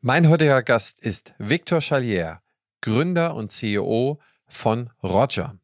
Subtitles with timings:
[0.00, 2.40] Mein heutiger Gast ist Victor Chalier,
[2.82, 5.58] Gründer und CEO von Roger.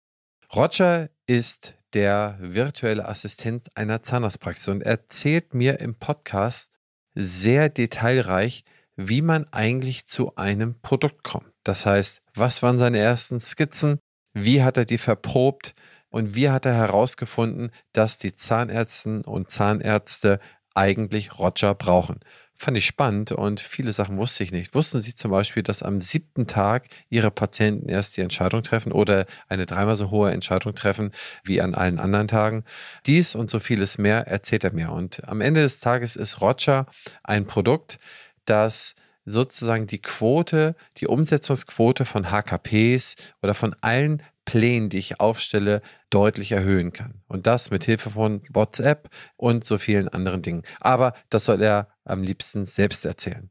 [0.53, 6.73] Roger ist der virtuelle Assistent einer Zahnarztpraxis und erzählt mir im Podcast
[7.15, 8.65] sehr detailreich,
[8.97, 11.53] wie man eigentlich zu einem Produkt kommt.
[11.63, 14.01] Das heißt, was waren seine ersten Skizzen?
[14.33, 15.77] Wie hat er die verprobt?
[16.09, 20.41] Und wie hat er herausgefunden, dass die Zahnärztinnen und Zahnärzte
[20.75, 22.19] eigentlich Roger brauchen?
[22.57, 24.75] Fand ich spannend und viele Sachen wusste ich nicht.
[24.75, 29.27] Wussten Sie zum Beispiel, dass am siebten Tag Ihre Patienten erst die Entscheidung treffen oder
[29.49, 31.11] eine dreimal so hohe Entscheidung treffen
[31.43, 32.65] wie an allen anderen Tagen?
[33.07, 34.93] Dies und so vieles mehr erzählt er mir.
[34.93, 36.87] Und am Ende des Tages ist Roger
[37.25, 37.99] ein Produkt,
[38.45, 38.95] das
[39.27, 46.53] sozusagen die Quote, die Umsetzungsquote von HKPs oder von allen Plänen, die ich aufstelle, deutlich
[46.53, 47.23] erhöhen kann.
[47.29, 50.63] Und das mit Hilfe von WhatsApp und so vielen anderen Dingen.
[50.81, 53.51] Aber das soll er am liebsten selbst erzählen.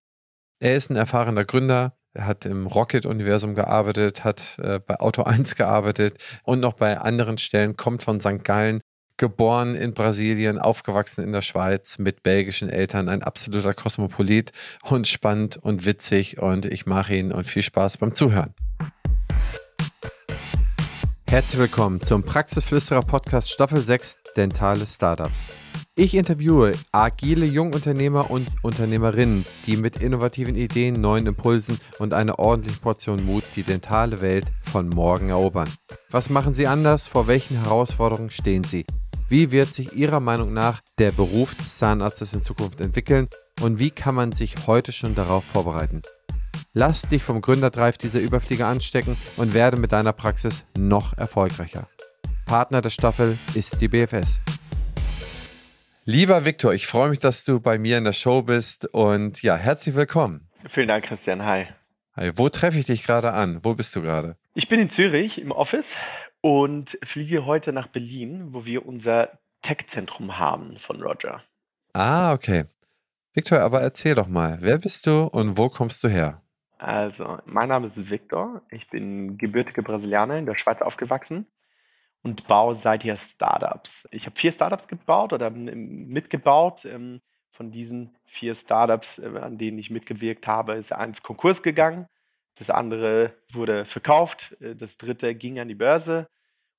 [0.59, 1.97] Er ist ein erfahrener Gründer.
[2.13, 7.37] Er hat im Rocket-Universum gearbeitet, hat äh, bei Auto 1 gearbeitet und noch bei anderen
[7.37, 8.43] Stellen, kommt von St.
[8.43, 8.81] Gallen,
[9.17, 14.51] geboren in Brasilien, aufgewachsen in der Schweiz mit belgischen Eltern, ein absoluter Kosmopolit
[14.83, 18.53] und spannend und witzig und ich mache ihn und viel Spaß beim Zuhören.
[21.33, 25.45] Herzlich willkommen zum Praxisflüsterer Podcast Staffel 6 Dentale Startups.
[25.95, 32.81] Ich interviewe agile Jungunternehmer und Unternehmerinnen, die mit innovativen Ideen, neuen Impulsen und einer ordentlichen
[32.81, 35.73] Portion Mut die dentale Welt von morgen erobern.
[36.11, 37.07] Was machen sie anders?
[37.07, 38.85] Vor welchen Herausforderungen stehen sie?
[39.27, 43.27] Wie wird sich Ihrer Meinung nach der Beruf des Zahnarztes in Zukunft entwickeln
[43.59, 46.03] und wie kann man sich heute schon darauf vorbereiten?
[46.73, 51.87] Lass dich vom Gründerdrive dieser Überflieger anstecken und werde mit deiner Praxis noch erfolgreicher.
[52.45, 54.39] Partner der Staffel ist die BFS.
[56.05, 59.55] Lieber Viktor, ich freue mich, dass du bei mir in der Show bist und ja,
[59.55, 60.49] herzlich willkommen.
[60.67, 61.45] Vielen Dank, Christian.
[61.45, 61.67] Hi.
[62.15, 62.31] Hi.
[62.35, 63.59] Wo treffe ich dich gerade an?
[63.63, 64.35] Wo bist du gerade?
[64.53, 65.95] Ich bin in Zürich im Office
[66.41, 71.41] und fliege heute nach Berlin, wo wir unser Tech-Zentrum haben von Roger.
[71.93, 72.65] Ah, okay.
[73.33, 76.42] Viktor, aber erzähl doch mal, wer bist du und wo kommst du her?
[76.83, 78.61] Also, mein Name ist Victor.
[78.69, 81.47] Ich bin gebürtige Brasilianer in der Schweiz aufgewachsen
[82.23, 84.05] und baue seither Startups.
[84.11, 86.83] Ich habe vier Startups gebaut oder mitgebaut.
[86.83, 87.21] Ähm,
[87.51, 92.07] von diesen vier Startups, äh, an denen ich mitgewirkt habe, ist eins Konkurs gegangen.
[92.55, 94.57] Das andere wurde verkauft.
[94.59, 96.27] Äh, das dritte ging an die Börse.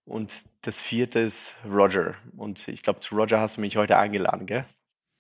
[0.05, 2.15] Und das vierte ist Roger.
[2.37, 4.67] Und ich glaube, zu Roger hast du mich heute eingeladen, gell?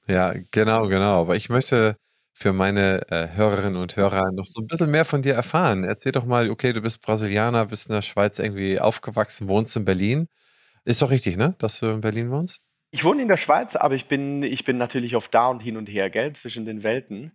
[0.09, 1.23] Ja, genau, genau.
[1.23, 1.97] Aber ich möchte
[2.37, 5.85] für meine äh, Hörerinnen und Hörer noch so ein bisschen mehr von dir erfahren.
[5.85, 9.85] Erzähl doch mal, okay, du bist Brasilianer, bist in der Schweiz irgendwie aufgewachsen, wohnst in
[9.85, 10.29] Berlin.
[10.85, 12.61] Ist doch richtig, ne, dass du in Berlin wohnst?
[12.91, 15.77] Ich wohne in der Schweiz, aber ich bin, ich bin natürlich oft da und hin
[15.77, 17.33] und her, gell, zwischen den Welten.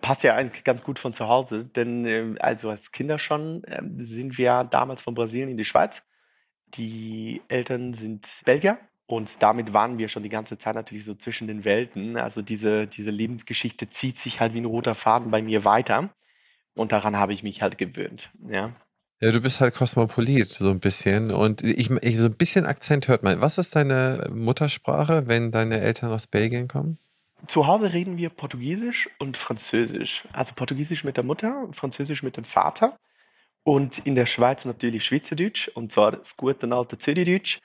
[0.00, 3.82] Passt ja eigentlich ganz gut von zu Hause, denn äh, also als Kinder schon äh,
[3.98, 6.02] sind wir damals von Brasilien in die Schweiz.
[6.74, 11.46] Die Eltern sind Belgier und damit waren wir schon die ganze Zeit natürlich so zwischen
[11.46, 12.16] den Welten.
[12.16, 16.10] Also diese, diese Lebensgeschichte zieht sich halt wie ein roter Faden bei mir weiter.
[16.74, 18.30] Und daran habe ich mich halt gewöhnt.
[18.48, 18.72] Ja.
[19.20, 21.30] Ja, du bist halt Kosmopolit, so ein bisschen.
[21.30, 23.40] Und ich, ich, so ein bisschen Akzent hört man.
[23.40, 26.98] Was ist deine Muttersprache, wenn deine Eltern aus Belgien kommen?
[27.46, 30.24] Zu Hause reden wir Portugiesisch und Französisch.
[30.32, 32.98] Also Portugiesisch mit der Mutter, Französisch mit dem Vater.
[33.62, 37.60] Und in der Schweiz natürlich Schweizerdeutsch, und zwar das gute alte Zürichdeutsch.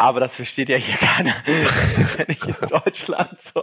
[0.00, 3.62] Aber das versteht ja hier keiner, wenn ich in Deutschland so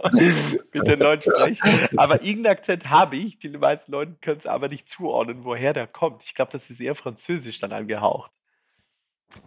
[0.72, 1.90] mit den Leuten spreche.
[1.96, 3.40] Aber irgendeinen Akzent habe ich.
[3.40, 6.22] Die meisten Leute können es aber nicht zuordnen, woher der kommt.
[6.22, 8.30] Ich glaube, das ist eher französisch dann angehaucht.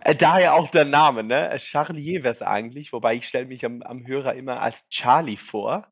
[0.02, 1.58] Äh, daher auch der Name, ne?
[1.58, 5.88] Charlier wäre es eigentlich, wobei ich stelle mich am, am Hörer immer als Charlie vor.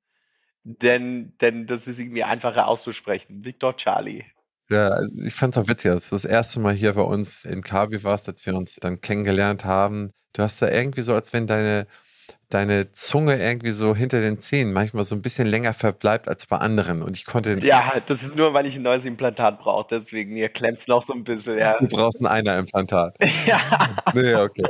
[0.65, 3.45] Denn, denn das ist irgendwie einfacher auszusprechen.
[3.45, 4.25] Victor Charlie.
[4.71, 7.61] Ja, ich fand es auch witzig, als du das erste Mal hier bei uns in
[7.63, 10.11] Kabi warst, als wir uns dann kennengelernt haben.
[10.33, 11.87] Du hast da irgendwie so, als wenn deine,
[12.49, 16.57] deine Zunge irgendwie so hinter den Zähnen manchmal so ein bisschen länger verbleibt als bei
[16.57, 17.01] anderen.
[17.01, 17.57] Und ich konnte.
[17.61, 19.87] Ja, das ist nur, weil ich ein neues Implantat brauche.
[19.89, 21.57] Deswegen, ihr klemmt es noch so ein bisschen.
[21.57, 21.79] Ja.
[21.79, 23.15] Du brauchst ein Einer-Implantat.
[23.47, 23.59] ja.
[24.13, 24.65] Nee, okay.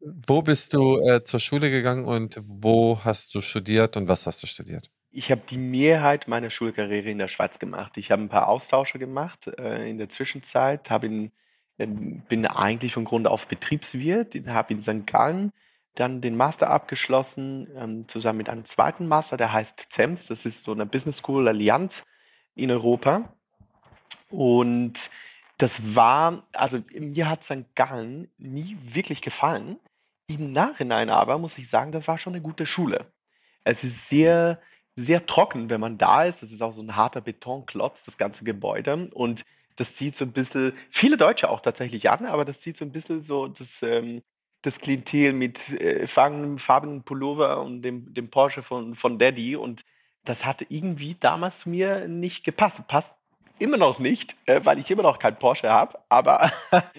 [0.00, 4.42] Wo bist du äh, zur Schule gegangen und wo hast du studiert und was hast
[4.42, 4.90] du studiert?
[5.16, 7.96] Ich habe die Mehrheit meiner Schulkarriere in der Schweiz gemacht.
[7.96, 11.32] Ich habe ein paar Austausche gemacht äh, in der Zwischenzeit, in,
[11.78, 15.06] äh, bin eigentlich von Grund auf Betriebswirt, habe in St.
[15.06, 15.54] Gallen
[15.94, 20.64] dann den Master abgeschlossen, ähm, zusammen mit einem zweiten Master, der heißt ZEMS, das ist
[20.64, 22.04] so eine Business School Allianz
[22.54, 23.32] in Europa.
[24.28, 25.08] Und
[25.56, 27.74] das war, also mir hat St.
[27.74, 29.78] Gallen nie wirklich gefallen.
[30.26, 33.10] Im Nachhinein aber muss ich sagen, das war schon eine gute Schule.
[33.64, 34.60] Es ist sehr
[34.96, 36.42] sehr trocken, wenn man da ist.
[36.42, 39.10] Das ist auch so ein harter Betonklotz, das ganze Gebäude.
[39.12, 39.44] Und
[39.76, 42.92] das zieht so ein bisschen, viele Deutsche auch tatsächlich an, aber das zieht so ein
[42.92, 44.22] bisschen so das, ähm,
[44.62, 49.54] das Klientel mit äh, farbenen Pullover und dem, dem Porsche von, von Daddy.
[49.54, 49.84] Und
[50.24, 52.88] das hatte irgendwie damals mir nicht gepasst.
[52.88, 53.18] Passt
[53.58, 55.98] immer noch nicht, äh, weil ich immer noch kein Porsche habe.
[56.08, 56.50] Aber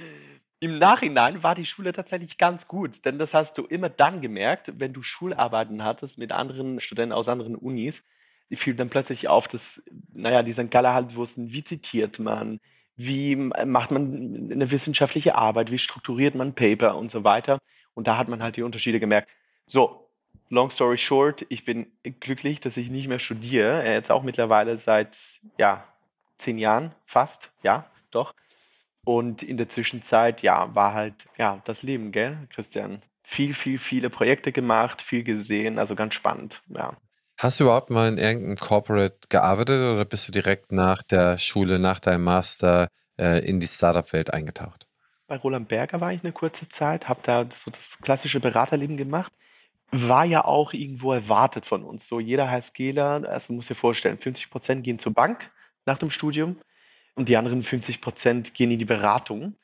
[0.59, 4.73] im Nachhinein war die Schule tatsächlich ganz gut, denn das hast du immer dann gemerkt,
[4.79, 8.05] wenn du Schularbeiten hattest mit anderen Studenten aus anderen Unis.
[8.49, 9.83] Die fiel dann plötzlich auf, dass,
[10.13, 10.71] naja, die St.
[10.71, 12.59] Galler halt wussten, wie zitiert man,
[12.95, 17.59] wie macht man eine wissenschaftliche Arbeit, wie strukturiert man Paper und so weiter.
[17.93, 19.29] Und da hat man halt die Unterschiede gemerkt.
[19.65, 20.09] So,
[20.49, 23.85] long story short, ich bin glücklich, dass ich nicht mehr studiere.
[23.85, 25.17] Jetzt auch mittlerweile seit,
[25.57, 25.83] ja,
[26.37, 28.33] zehn Jahren fast, ja, doch.
[29.07, 33.01] Und in der Zwischenzeit, ja, war halt, ja, das Leben, gell, Christian?
[33.23, 36.91] Viel, viel, viele Projekte gemacht, viel gesehen, also ganz spannend, ja.
[37.37, 41.79] Hast du überhaupt mal in irgendeinem Corporate gearbeitet oder bist du direkt nach der Schule,
[41.79, 44.87] nach deinem Master äh, in die Startup-Welt eingetaucht?
[45.27, 49.31] Bei Roland Berger war ich eine kurze Zeit, habe da so das klassische Beraterleben gemacht.
[49.89, 52.09] War ja auch irgendwo erwartet von uns.
[52.09, 55.49] So jeder HSGler, also muss dir vorstellen, 50 Prozent gehen zur Bank
[55.85, 56.57] nach dem Studium
[57.17, 59.55] und die anderen 50 Prozent gehen in die Beratung.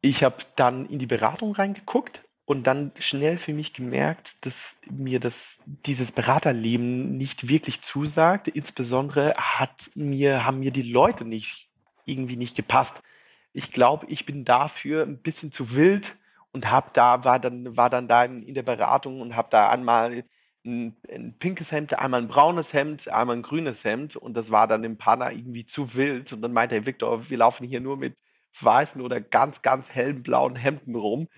[0.00, 5.20] Ich habe dann in die Beratung reingeguckt und dann schnell für mich gemerkt, dass mir
[5.20, 8.48] das, dieses Beraterleben nicht wirklich zusagt.
[8.48, 11.68] Insbesondere hat mir, haben mir die Leute nicht,
[12.06, 13.02] irgendwie nicht gepasst.
[13.52, 16.16] Ich glaube, ich bin dafür ein bisschen zu wild
[16.52, 19.70] und habe da, war dann, war dann da in, in der Beratung und habe da
[19.70, 20.24] einmal
[20.66, 24.16] ein, ein, pinkes Hemd, einmal ein braunes Hemd, einmal ein grünes Hemd.
[24.16, 26.32] Und das war dann dem Partner irgendwie zu wild.
[26.32, 28.16] Und dann meinte er, Victor, wir laufen hier nur mit
[28.60, 31.28] weißen oder ganz, ganz hellen blauen Hemden rum.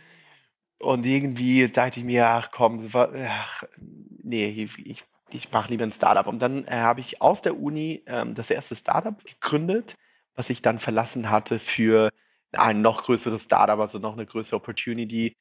[0.80, 6.26] Und irgendwie dachte ich mir, ach komm, ach, nee, ich, ich, mache lieber ein Startup.
[6.26, 9.94] Und dann äh, habe ich aus der Uni ähm, das erste Startup gegründet,
[10.34, 12.10] was ich dann verlassen hatte für
[12.52, 15.36] ein noch größeres Startup, also noch eine größere Opportunity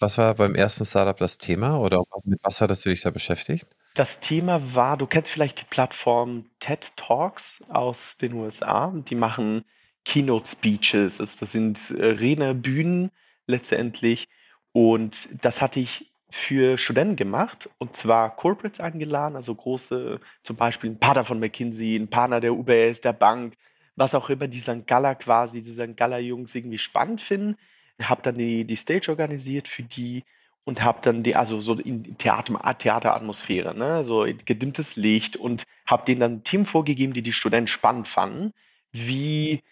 [0.00, 3.66] was war beim ersten Startup das Thema oder mit was hattest du dich da beschäftigt?
[3.94, 8.92] Das Thema war, du kennst vielleicht die Plattform TED Talks aus den USA.
[9.08, 9.64] Die machen
[10.04, 11.20] Keynote Speeches.
[11.20, 13.10] Also das sind äh, Rednerbühnen
[13.46, 14.28] letztendlich.
[14.72, 20.90] Und das hatte ich für Studenten gemacht und zwar Corporates eingeladen, also große, zum Beispiel
[20.90, 23.54] ein Partner von McKinsey, ein Partner der UBS, der Bank,
[23.96, 24.86] was auch immer die St.
[24.86, 25.96] Galler quasi, die St.
[25.96, 27.56] Galler Jungs irgendwie spannend finden
[28.02, 30.24] habe dann die, die Stage organisiert für die
[30.64, 36.04] und habe dann die, also so in Theater, Theateratmosphäre, ne, so gedimmtes Licht und habe
[36.04, 38.52] denen dann Team vorgegeben, die die Studenten spannend fanden,
[38.92, 39.62] wie,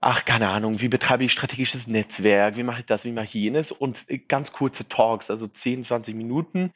[0.00, 3.34] ach, keine Ahnung, wie betreibe ich strategisches Netzwerk, wie mache ich das, wie mache ich
[3.34, 6.72] jenes und ganz kurze Talks, also 10, 20 Minuten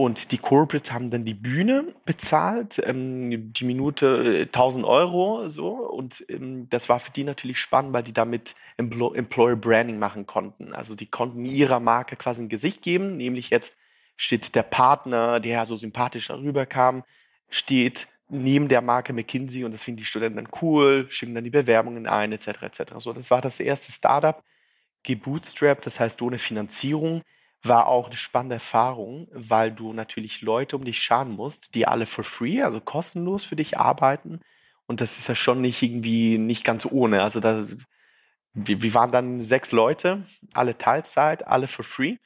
[0.00, 5.72] und die Corporates haben dann die Bühne bezahlt, ähm, die Minute 1000 äh, Euro so.
[5.72, 10.72] Und ähm, das war für die natürlich spannend, weil die damit Employer Branding machen konnten.
[10.72, 13.78] Also die konnten ihrer Marke quasi ein Gesicht geben, nämlich jetzt
[14.16, 17.04] steht der Partner, der so sympathisch darüber kam,
[17.48, 21.50] steht neben der Marke McKinsey und das finden die Studenten dann cool, schicken dann die
[21.50, 22.62] Bewerbungen ein, etc.
[22.62, 22.82] etc.
[22.98, 24.42] So, das war das erste Startup,
[25.02, 27.22] gebootstrapped, das heißt ohne Finanzierung
[27.62, 32.06] war auch eine spannende Erfahrung, weil du natürlich Leute um dich scharen musst, die alle
[32.06, 34.40] for free, also kostenlos für dich arbeiten.
[34.86, 37.22] Und das ist ja schon nicht irgendwie nicht ganz ohne.
[37.22, 37.66] Also da,
[38.52, 40.22] wir, wir waren dann sechs Leute,
[40.54, 42.16] alle Teilzeit, alle for free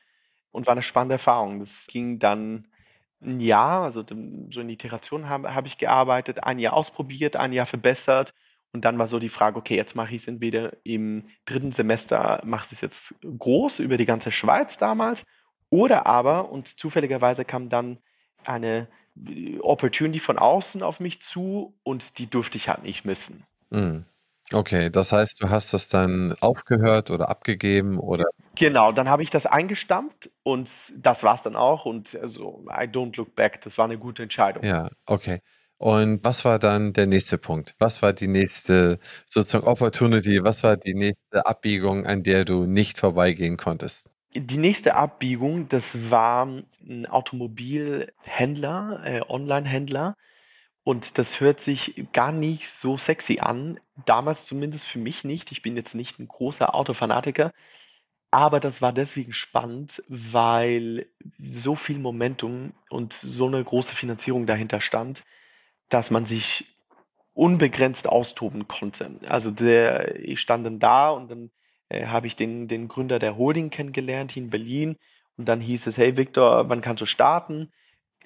[0.50, 1.60] und war eine spannende Erfahrung.
[1.60, 2.68] Das ging dann
[3.22, 4.04] ein Jahr, also
[4.50, 8.34] so in Iteration habe hab ich gearbeitet, ein Jahr ausprobiert, ein Jahr verbessert
[8.72, 12.40] und dann war so die Frage, okay, jetzt mache ich es entweder im dritten Semester,
[12.44, 15.24] mache ich es jetzt groß über die ganze Schweiz damals,
[15.70, 17.98] oder aber, und zufälligerweise kam dann
[18.44, 18.88] eine
[19.60, 23.44] Opportunity von außen auf mich zu und die durfte ich halt nicht missen.
[23.70, 24.04] Mhm.
[24.52, 28.24] Okay, das heißt, du hast das dann aufgehört oder abgegeben oder?
[28.56, 32.84] Genau, dann habe ich das eingestampft und das war es dann auch und also I
[32.84, 34.62] don't look back, das war eine gute Entscheidung.
[34.64, 35.40] Ja, okay.
[35.78, 37.74] Und was war dann der nächste Punkt?
[37.78, 40.42] Was war die nächste sozusagen Opportunity?
[40.42, 44.10] Was war die nächste Abbiegung, an der du nicht vorbeigehen konntest?
[44.34, 50.16] Die nächste Abbiegung, das war ein Automobilhändler, äh, Online-Händler.
[50.84, 53.80] Und das hört sich gar nicht so sexy an.
[54.04, 55.50] Damals zumindest für mich nicht.
[55.50, 57.52] Ich bin jetzt nicht ein großer Autofanatiker.
[58.30, 61.06] Aber das war deswegen spannend, weil
[61.38, 65.22] so viel Momentum und so eine große Finanzierung dahinter stand
[65.88, 66.76] dass man sich
[67.34, 69.10] unbegrenzt austoben konnte.
[69.28, 71.50] Also der, ich stand dann da und dann
[71.88, 74.96] äh, habe ich den, den Gründer der Holding kennengelernt hier in Berlin
[75.36, 77.72] und dann hieß es, hey Victor, wann kannst du starten?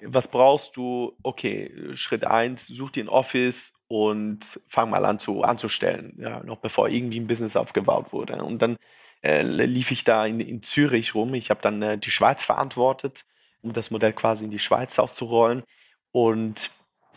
[0.03, 1.17] Was brauchst du?
[1.23, 6.57] Okay, Schritt eins, such dir ein Office und fang mal an zu anzustellen, ja, noch
[6.57, 8.43] bevor irgendwie ein Business aufgebaut wurde.
[8.43, 8.77] Und dann
[9.21, 11.33] äh, lief ich da in, in Zürich rum.
[11.33, 13.25] Ich habe dann äh, die Schweiz verantwortet,
[13.61, 15.63] um das Modell quasi in die Schweiz auszurollen
[16.11, 16.69] und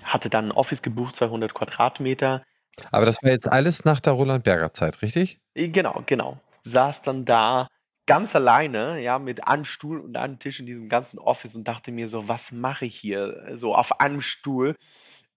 [0.02, 2.42] hatte dann ein Office gebucht, 200 Quadratmeter.
[2.90, 5.40] Aber das war jetzt alles nach der Roland Berger Zeit, richtig?
[5.54, 6.40] Äh, genau, genau.
[6.62, 7.68] Saß dann da
[8.06, 11.92] ganz alleine, ja, mit einem Stuhl und einem Tisch in diesem ganzen Office und dachte
[11.92, 13.52] mir so, was mache ich hier?
[13.54, 14.74] So auf einem Stuhl.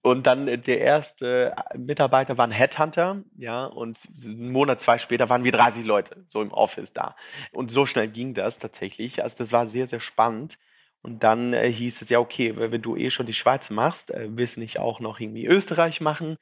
[0.01, 4.99] Und dann äh, der erste äh, Mitarbeiter war ein Headhunter, ja, und einen Monat, zwei
[4.99, 7.15] später waren wir 30 Leute so im Office da.
[7.51, 9.23] Und so schnell ging das tatsächlich.
[9.23, 10.57] Also das war sehr, sehr spannend.
[11.01, 14.27] Und dann äh, hieß es ja, okay, wenn du eh schon die Schweiz machst, äh,
[14.29, 16.37] willst du nicht auch noch irgendwie Österreich machen?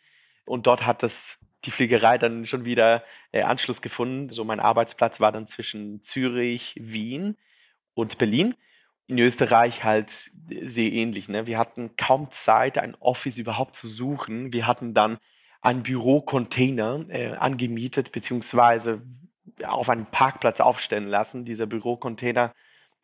[0.45, 4.29] Und dort hat das die Fliegerei dann schon wieder äh, Anschluss gefunden.
[4.29, 7.37] So mein Arbeitsplatz war dann zwischen Zürich, Wien
[7.93, 8.55] und Berlin
[9.07, 11.27] in Österreich halt sehr ähnlich.
[11.29, 11.45] Ne?
[11.45, 14.53] Wir hatten kaum Zeit, ein Office überhaupt zu suchen.
[14.53, 15.17] Wir hatten dann
[15.61, 19.01] einen Bürocontainer äh, angemietet, beziehungsweise
[19.65, 21.45] auf einen Parkplatz aufstellen lassen.
[21.45, 22.53] Dieser Bürocontainer,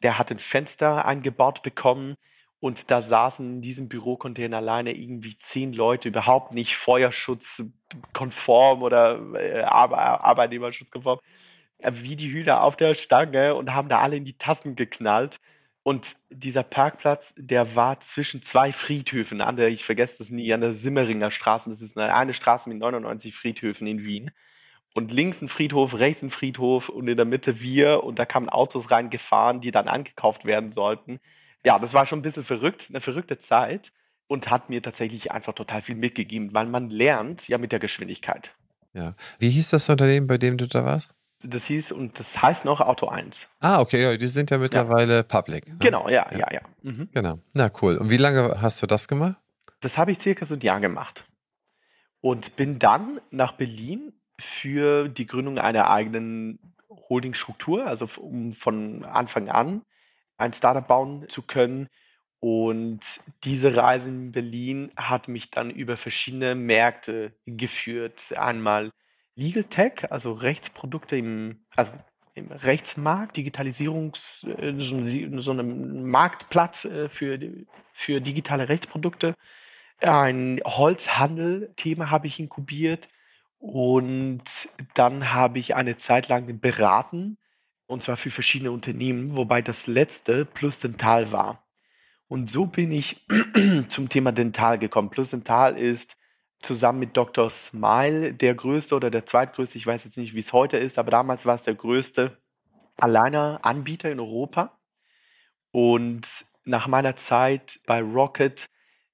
[0.04, 2.16] der hat ein Fenster eingebaut bekommen
[2.60, 9.62] und da saßen in diesem Bürocontainer alleine irgendwie zehn Leute, überhaupt nicht feuerschutzkonform oder äh,
[9.62, 11.20] Arbeitnehmerschutzkonform,
[11.80, 15.40] wie die Hühner auf der Stange und haben da alle in die Tassen geknallt.
[15.84, 20.60] Und dieser Parkplatz, der war zwischen zwei Friedhöfen an der, ich vergesse das nie, an
[20.60, 21.70] der Simmeringer Straße.
[21.70, 24.32] Das ist eine, eine Straße mit 99 Friedhöfen in Wien.
[24.94, 28.04] Und links ein Friedhof, rechts ein Friedhof und in der Mitte wir.
[28.04, 31.22] Und da kamen Autos reingefahren, die dann angekauft werden sollten.
[31.64, 33.92] Ja, das war schon ein bisschen verrückt, eine verrückte Zeit
[34.28, 38.56] und hat mir tatsächlich einfach total viel mitgegeben, weil man lernt ja mit der Geschwindigkeit.
[38.94, 39.16] Ja.
[39.40, 41.14] Wie hieß das Unternehmen, bei dem du da warst?
[41.44, 43.50] das hieß und das heißt noch Auto 1.
[43.60, 45.24] Ah, okay, ja, die sind ja mittlerweile ja.
[45.24, 45.68] public.
[45.68, 45.78] Ne?
[45.80, 46.48] Genau, ja, ja, ja.
[46.54, 46.62] ja.
[46.82, 47.10] Mhm.
[47.14, 47.40] Genau.
[47.54, 47.98] Na cool.
[47.98, 49.38] Und wie lange hast du das gemacht?
[49.80, 51.26] Das habe ich circa so ein Jahr gemacht.
[52.22, 59.48] Und bin dann nach Berlin für die Gründung einer eigenen Holdingstruktur, also um von Anfang
[59.50, 59.84] an
[60.40, 61.88] ein Startup bauen zu können.
[62.40, 63.02] Und
[63.44, 68.34] diese Reise in Berlin hat mich dann über verschiedene Märkte geführt.
[68.38, 68.92] Einmal
[69.36, 71.92] Legal Tech, also Rechtsprodukte im, also
[72.36, 77.40] im Rechtsmarkt, Digitalisierungs, äh, so, so einem Marktplatz äh, für,
[77.92, 79.36] für digitale Rechtsprodukte.
[80.00, 83.10] Ein Holzhandel-Thema habe ich inkubiert
[83.58, 84.44] und
[84.94, 87.38] dann habe ich eine Zeit lang beraten
[87.90, 91.68] und zwar für verschiedene Unternehmen, wobei das letzte Plus Dental war.
[92.28, 93.26] Und so bin ich
[93.90, 95.10] zum Thema Dental gekommen.
[95.10, 96.20] Plus Dental ist
[96.60, 97.50] zusammen mit Dr.
[97.50, 101.10] Smile der größte oder der zweitgrößte, ich weiß jetzt nicht, wie es heute ist, aber
[101.10, 102.38] damals war es der größte
[102.98, 104.78] alleine Anbieter in Europa.
[105.72, 106.28] Und
[106.66, 108.68] nach meiner Zeit bei Rocket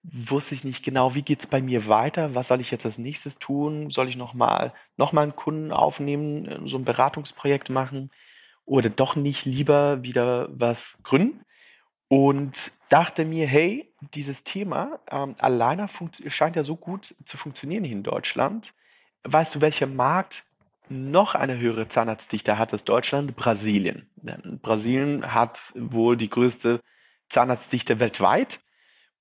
[0.03, 2.98] wusste ich nicht genau, wie geht es bei mir weiter, was soll ich jetzt als
[2.98, 8.12] nächstes tun, soll ich nochmal noch mal einen Kunden aufnehmen, so ein Beratungsprojekt machen
[8.66, 11.46] oder doch nicht lieber wieder was gründen
[12.08, 15.88] und dachte mir, hey, dieses Thema ähm, alleine
[16.28, 18.74] scheint ja so gut zu funktionieren hier in Deutschland.
[19.24, 20.44] Weißt du, welcher Markt
[20.88, 23.36] noch eine höhere Zahnarztdichte hat als Deutschland?
[23.36, 24.10] Brasilien.
[24.16, 26.80] Denn Brasilien hat wohl die größte
[27.30, 28.60] Zahnarztdichte weltweit.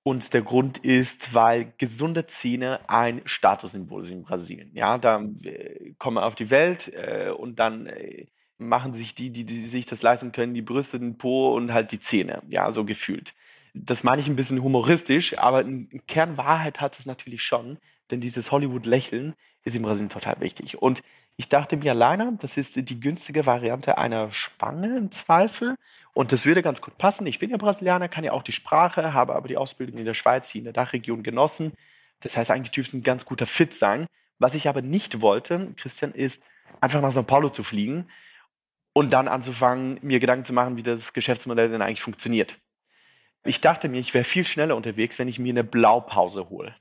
[0.03, 4.71] Und der Grund ist, weil gesunde Zähne ein Statussymbol sind in Brasilien.
[4.75, 8.27] Ja, da äh, kommen wir auf die Welt äh, und dann äh,
[8.58, 11.92] machen sich die, die, die sich das leisten können, die Brüste, den Po und halt
[11.92, 12.42] die Zähne.
[12.49, 13.34] Ja, so gefühlt.
[13.75, 17.78] Das meine ich ein bisschen humoristisch, aber in Kernwahrheit hat es natürlich schon,
[18.11, 19.34] denn dieses Hollywood-Lächeln
[19.64, 20.80] ist in Brasilien total wichtig.
[20.80, 21.02] Und
[21.37, 25.75] ich dachte mir alleine, das ist die günstige Variante einer Spange im Zweifel.
[26.12, 27.26] Und das würde ganz gut passen.
[27.26, 30.14] Ich bin ja Brasilianer, kann ja auch die Sprache, habe aber die Ausbildung in der
[30.14, 31.73] Schweiz, hier in der Dachregion genossen.
[32.20, 34.06] Das heißt, eigentlich dürfte es ein ganz guter Fit sein.
[34.38, 36.44] Was ich aber nicht wollte, Christian, ist
[36.80, 38.06] einfach nach São Paulo zu fliegen
[38.95, 42.57] und dann anzufangen, mir Gedanken zu machen, wie das Geschäftsmodell denn eigentlich funktioniert.
[43.45, 46.75] Ich dachte mir, ich wäre viel schneller unterwegs, wenn ich mir eine Blaupause hole.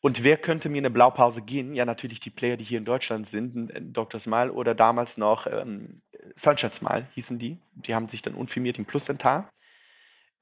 [0.00, 1.74] Und wer könnte mir eine Blaupause gehen?
[1.74, 4.20] Ja, natürlich die Player, die hier in Deutschland sind, Dr.
[4.20, 6.02] Smile oder damals noch ähm,
[6.34, 7.58] Sunshine Smile hießen die.
[7.74, 9.48] Die haben sich dann unfirmiert im Plus-Dental.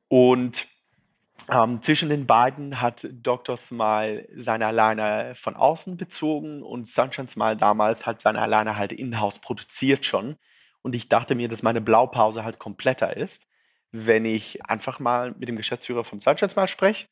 [0.08, 0.66] Und
[1.50, 3.56] ähm, zwischen den beiden hat Dr.
[3.56, 9.40] Smile seine Alleine von außen bezogen und Sunshine Smile damals hat seine Alleine halt in-house
[9.40, 10.36] produziert schon.
[10.86, 13.48] Und ich dachte mir, dass meine Blaupause halt kompletter ist
[13.92, 17.06] wenn ich einfach mal mit dem Geschäftsführer von Sunshine mal spreche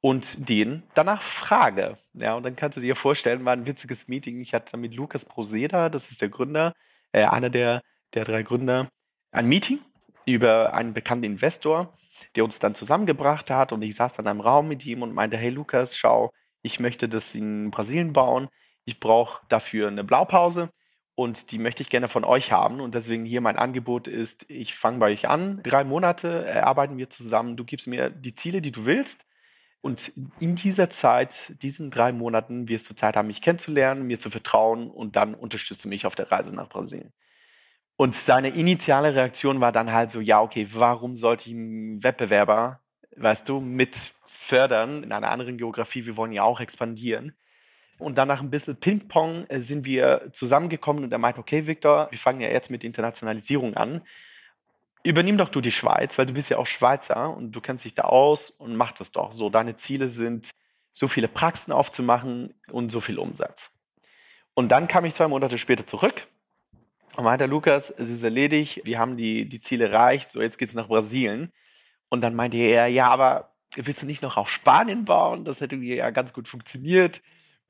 [0.00, 1.94] und den danach frage.
[2.14, 4.40] Ja, und dann kannst du dir vorstellen, war ein witziges Meeting.
[4.40, 6.74] Ich hatte mit Lukas Proseda, das ist der Gründer,
[7.12, 7.82] äh, einer der,
[8.14, 8.88] der drei Gründer,
[9.32, 9.80] ein Meeting
[10.26, 11.94] über einen bekannten Investor.
[12.36, 13.72] der uns dann zusammengebracht hat.
[13.72, 17.08] Und ich saß dann einem Raum mit ihm und meinte, hey Lukas, schau, ich möchte
[17.08, 18.48] das in Brasilien bauen.
[18.84, 20.70] Ich brauche dafür eine Blaupause
[21.14, 22.80] und die möchte ich gerne von euch haben.
[22.80, 25.62] Und deswegen hier mein Angebot ist, ich fange bei euch an.
[25.62, 27.56] Drei Monate arbeiten wir zusammen.
[27.56, 29.26] Du gibst mir die Ziele, die du willst.
[29.82, 34.30] Und in dieser Zeit, diesen drei Monaten, wirst du Zeit haben, mich kennenzulernen, mir zu
[34.30, 37.12] vertrauen und dann unterstützt du mich auf der Reise nach Brasilien.
[37.96, 42.80] Und seine initiale Reaktion war dann halt so, ja, okay, warum sollte ich einen Wettbewerber,
[43.16, 46.06] weißt du, mit fördern in einer anderen Geografie?
[46.06, 47.36] Wir wollen ja auch expandieren.
[47.98, 52.08] Und dann nach ein bisschen Ping-Pong äh, sind wir zusammengekommen und er meinte, okay, Victor,
[52.10, 54.02] wir fangen ja jetzt mit Internationalisierung an.
[55.04, 57.94] Übernimm doch du die Schweiz, weil du bist ja auch Schweizer und du kennst dich
[57.94, 59.32] da aus und mach das doch.
[59.32, 60.50] So, deine Ziele sind,
[60.92, 63.70] so viele Praxen aufzumachen und so viel Umsatz.
[64.54, 66.26] Und dann kam ich zwei Monate später zurück
[67.16, 70.74] und meinte, Lukas, es ist erledigt, wir haben die, die Ziele erreicht, so jetzt geht's
[70.74, 71.52] nach Brasilien.
[72.08, 75.44] Und dann meinte er, ja, aber willst du nicht noch auf Spanien bauen?
[75.44, 77.22] Das hätte ja ganz gut funktioniert.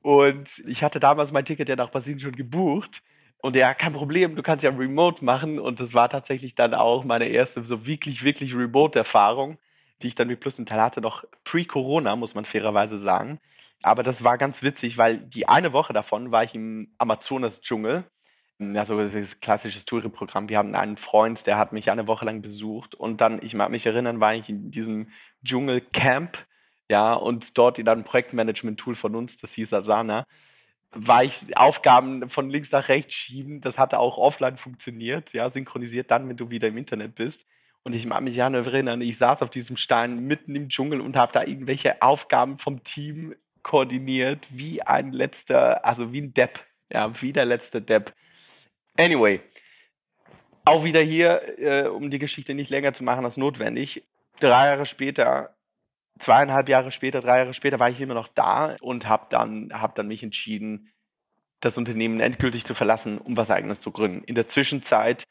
[0.03, 3.01] Und ich hatte damals mein Ticket ja nach Brasilien schon gebucht.
[3.37, 5.59] Und ja, kein Problem, du kannst ja remote machen.
[5.59, 9.57] Und das war tatsächlich dann auch meine erste so wirklich, wirklich Remote-Erfahrung,
[10.01, 13.39] die ich dann mit Plus Teil hatte, noch pre-Corona, muss man fairerweise sagen.
[13.81, 18.03] Aber das war ganz witzig, weil die eine Woche davon war ich im Amazonas-Dschungel.
[18.59, 20.49] Ja, so das klassisches Touri-Programm.
[20.49, 22.93] Wir haben einen Freund, der hat mich eine Woche lang besucht.
[22.93, 25.07] Und dann, ich mag mich erinnern, war ich in diesem
[25.45, 26.45] Dschungelcamp
[26.93, 30.27] ja, und dort in einem Projektmanagement-Tool von uns, das hieß Asana,
[30.91, 33.61] war ich Aufgaben von links nach rechts schieben.
[33.61, 37.47] Das hatte auch offline funktioniert, ja, synchronisiert dann, wenn du wieder im Internet bist.
[37.81, 41.01] Und ich mag mich ja noch erinnern, ich saß auf diesem Stein mitten im Dschungel
[41.01, 43.33] und habe da irgendwelche Aufgaben vom Team
[43.63, 48.13] koordiniert, wie ein letzter, also wie ein Depp, ja, wie der letzte Depp.
[48.99, 49.41] Anyway,
[50.63, 54.03] auch wieder hier, äh, um die Geschichte nicht länger zu machen als notwendig.
[54.39, 55.55] Drei Jahre später
[56.19, 59.95] zweieinhalb Jahre später, drei Jahre später war ich immer noch da und habe dann, hab
[59.95, 60.89] dann mich entschieden,
[61.59, 64.23] das Unternehmen endgültig zu verlassen, um was eigenes zu gründen.
[64.25, 65.23] In der Zwischenzeit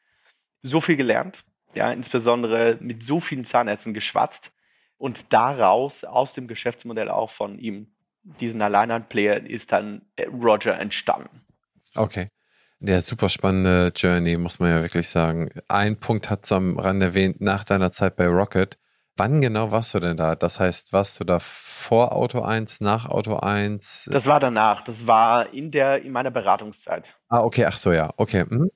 [0.63, 4.55] so viel gelernt, ja, insbesondere mit so vielen Zahnärzten geschwatzt
[4.97, 10.03] und daraus, aus dem Geschäftsmodell auch von ihm, diesen Alleinhand-Player, ist dann
[10.33, 11.45] Roger entstanden.
[11.95, 12.29] Okay.
[12.79, 15.51] Der super spannende Journey, muss man ja wirklich sagen.
[15.69, 18.77] Ein Punkt hat es am Rand erwähnt, nach deiner Zeit bei Rocket
[19.23, 20.35] Wann genau warst du denn da?
[20.35, 24.09] Das heißt, warst du da vor Auto 1, nach Auto 1?
[24.11, 24.83] Das war danach.
[24.83, 27.15] Das war in der in meiner Beratungszeit.
[27.29, 28.13] Ah, okay, ach so, ja.
[28.17, 28.45] Okay.
[28.49, 28.73] Mhm.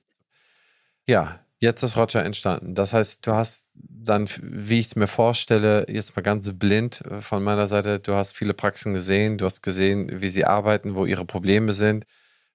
[1.05, 2.75] Ja, jetzt ist Roger entstanden.
[2.75, 7.21] Das heißt, du hast dann, wie ich es mir vorstelle, jetzt mal ganz blind äh,
[7.21, 11.03] von meiner Seite, du hast viele Praxen gesehen, du hast gesehen, wie sie arbeiten, wo
[11.03, 12.05] ihre Probleme sind,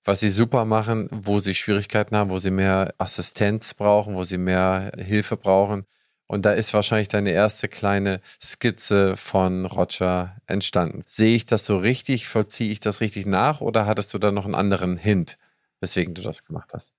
[0.03, 4.39] was sie super machen, wo sie Schwierigkeiten haben, wo sie mehr Assistenz brauchen, wo sie
[4.39, 5.85] mehr Hilfe brauchen.
[6.33, 11.03] Und da ist wahrscheinlich deine erste kleine Skizze von Roger entstanden.
[11.05, 12.27] Sehe ich das so richtig?
[12.27, 13.61] Vollziehe ich das richtig nach?
[13.61, 15.37] Oder hattest du da noch einen anderen Hint,
[15.81, 16.95] weswegen du das gemacht hast?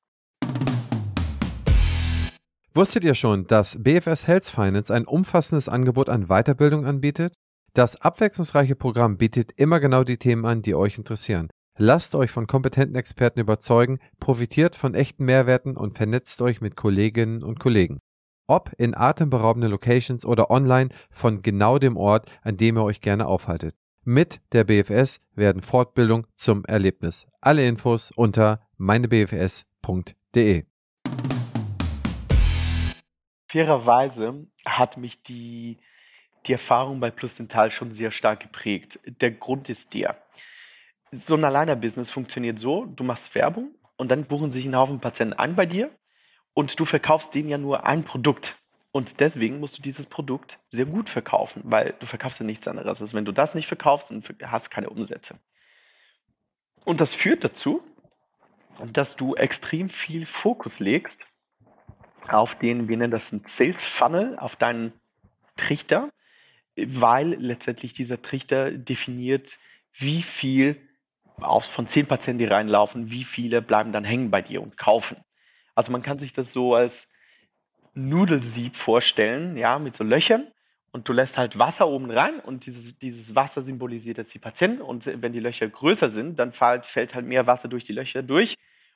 [2.76, 7.34] Wusstet ihr schon, dass BFS Health Finance ein umfassendes Angebot an Weiterbildung anbietet?
[7.74, 11.50] Das abwechslungsreiche Programm bietet immer genau die Themen an, die euch interessieren.
[11.80, 17.42] Lasst euch von kompetenten Experten überzeugen, profitiert von echten Mehrwerten und vernetzt euch mit Kolleginnen
[17.42, 17.98] und Kollegen
[18.54, 23.26] ob in atemberaubende Locations oder online von genau dem Ort, an dem ihr euch gerne
[23.26, 23.76] aufhaltet.
[24.04, 27.26] Mit der BFS werden Fortbildung zum Erlebnis.
[27.42, 30.66] Alle Infos unter meinebfs.de.
[33.48, 35.80] Fairerweise hat mich die,
[36.46, 39.00] die Erfahrung bei Plus Dental schon sehr stark geprägt.
[39.20, 40.18] Der Grund ist der.
[41.12, 45.34] So ein Alleiner-Business funktioniert so, du machst Werbung und dann buchen sich ein Haufen Patienten
[45.34, 45.90] ein bei dir
[46.54, 48.56] und du verkaufst denen ja nur ein Produkt.
[48.92, 53.02] Und deswegen musst du dieses Produkt sehr gut verkaufen, weil du verkaufst ja nichts anderes.
[53.02, 55.40] Also wenn du das nicht verkaufst, dann hast du keine Umsätze.
[56.86, 57.82] Und das führt dazu,
[58.92, 61.28] dass du extrem viel Fokus legst
[62.28, 64.94] auf den, wir nennen das ein Sales Funnel, auf deinen
[65.56, 66.10] Trichter,
[66.76, 69.58] weil letztendlich dieser Trichter definiert,
[69.94, 70.80] wie viel
[71.62, 75.18] von zehn Patienten, die reinlaufen, wie viele bleiben dann hängen bei dir und kaufen.
[75.76, 77.12] Also man kann sich das so als
[77.94, 80.48] Nudelsieb vorstellen, ja, mit so Löchern.
[80.92, 84.82] Und du lässt halt Wasser oben rein und dieses, dieses Wasser symbolisiert jetzt die Patienten.
[84.82, 88.56] Und wenn die Löcher größer sind, dann fällt, halt mehr Wasser durch die Löcher durch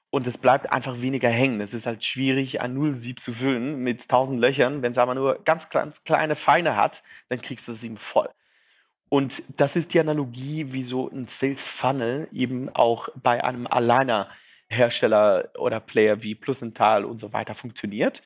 [0.10, 1.60] und es bleibt einfach weniger hängen.
[1.62, 4.82] Es ist halt schwierig, ein Nudelsieb zu füllen mit tausend Löchern.
[4.82, 8.30] Wenn es aber nur ganz, ganz kleine Feine hat, dann kriegst du das eben voll.
[9.10, 14.30] Und das ist die Analogie, wie so ein Sales Funnel eben auch bei einem Alleiner
[14.70, 18.24] Hersteller oder Player wie Plusental und so weiter funktioniert.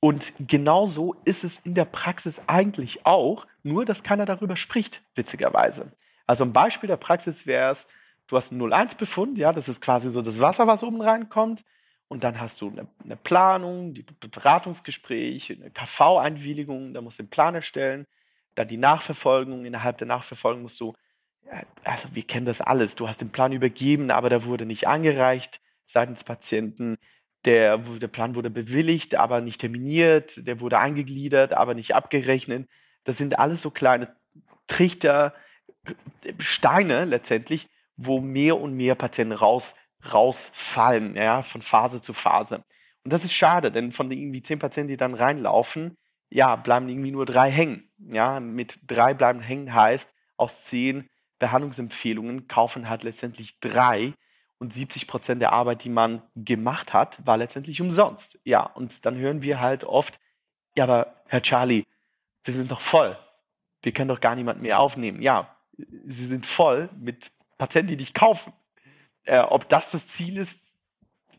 [0.00, 5.92] Und genauso ist es in der Praxis eigentlich auch, nur dass keiner darüber spricht, witzigerweise.
[6.26, 7.88] Also ein Beispiel der Praxis wäre es,
[8.28, 11.64] du hast einen 0-1-Befund, ja, das ist quasi so das Wasser, was oben reinkommt.
[12.06, 17.30] Und dann hast du eine, eine Planung, die Beratungsgespräche, eine KV-Einwilligung, da musst du den
[17.30, 18.06] Plan erstellen.
[18.54, 20.94] Dann die Nachverfolgung, innerhalb der Nachverfolgung musst du,
[21.84, 25.60] also wir kennen das alles, du hast den Plan übergeben, aber der wurde nicht angereicht
[25.88, 26.98] seitens Patienten.
[27.44, 30.46] Der, der Plan wurde bewilligt, aber nicht terminiert.
[30.46, 32.68] Der wurde eingegliedert, aber nicht abgerechnet.
[33.04, 34.14] Das sind alles so kleine
[34.66, 35.34] Trichter,
[36.38, 39.74] Steine letztendlich, wo mehr und mehr Patienten raus,
[40.12, 42.62] rausfallen, ja, von Phase zu Phase.
[43.04, 45.96] Und das ist schade, denn von den irgendwie zehn Patienten, die dann reinlaufen,
[46.30, 47.90] ja, bleiben irgendwie nur drei hängen.
[47.98, 54.12] Ja, mit drei bleiben hängen heißt, aus zehn Behandlungsempfehlungen kaufen halt letztendlich drei
[54.58, 58.38] und 70 Prozent der Arbeit, die man gemacht hat, war letztendlich umsonst.
[58.44, 60.18] Ja, und dann hören wir halt oft,
[60.76, 61.84] ja, aber Herr Charlie,
[62.44, 63.16] wir sind doch voll.
[63.82, 65.22] Wir können doch gar niemanden mehr aufnehmen.
[65.22, 68.52] Ja, sie sind voll mit Patienten, die dich kaufen.
[69.24, 70.60] Äh, ob das das Ziel ist,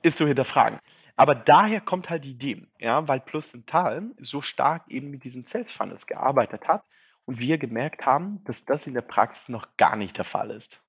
[0.01, 0.79] ist zu hinterfragen.
[1.15, 5.43] Aber daher kommt halt die Idee, ja, weil Plus Dental so stark eben mit diesen
[5.43, 6.85] Sales Funnels gearbeitet hat
[7.25, 10.88] und wir gemerkt haben, dass das in der Praxis noch gar nicht der Fall ist.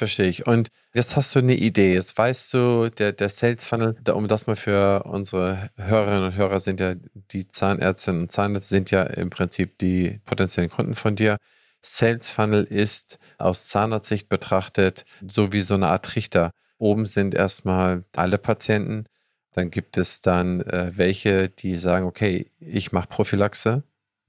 [0.00, 0.46] Verstehe ich.
[0.46, 1.92] Und jetzt hast du eine Idee.
[1.92, 6.58] Jetzt weißt du, der, der Sales Funnel, um das mal für unsere Hörerinnen und Hörer
[6.58, 11.36] sind ja die Zahnärztinnen und Zahnärzte sind ja im Prinzip die potenziellen Kunden von dir.
[11.82, 16.52] Sales Funnel ist aus Zahnarztsicht betrachtet so wie so eine Art Trichter.
[16.78, 19.04] Oben sind erstmal alle Patienten.
[19.52, 23.82] Dann gibt es dann äh, welche, die sagen, okay, ich mache Prophylaxe.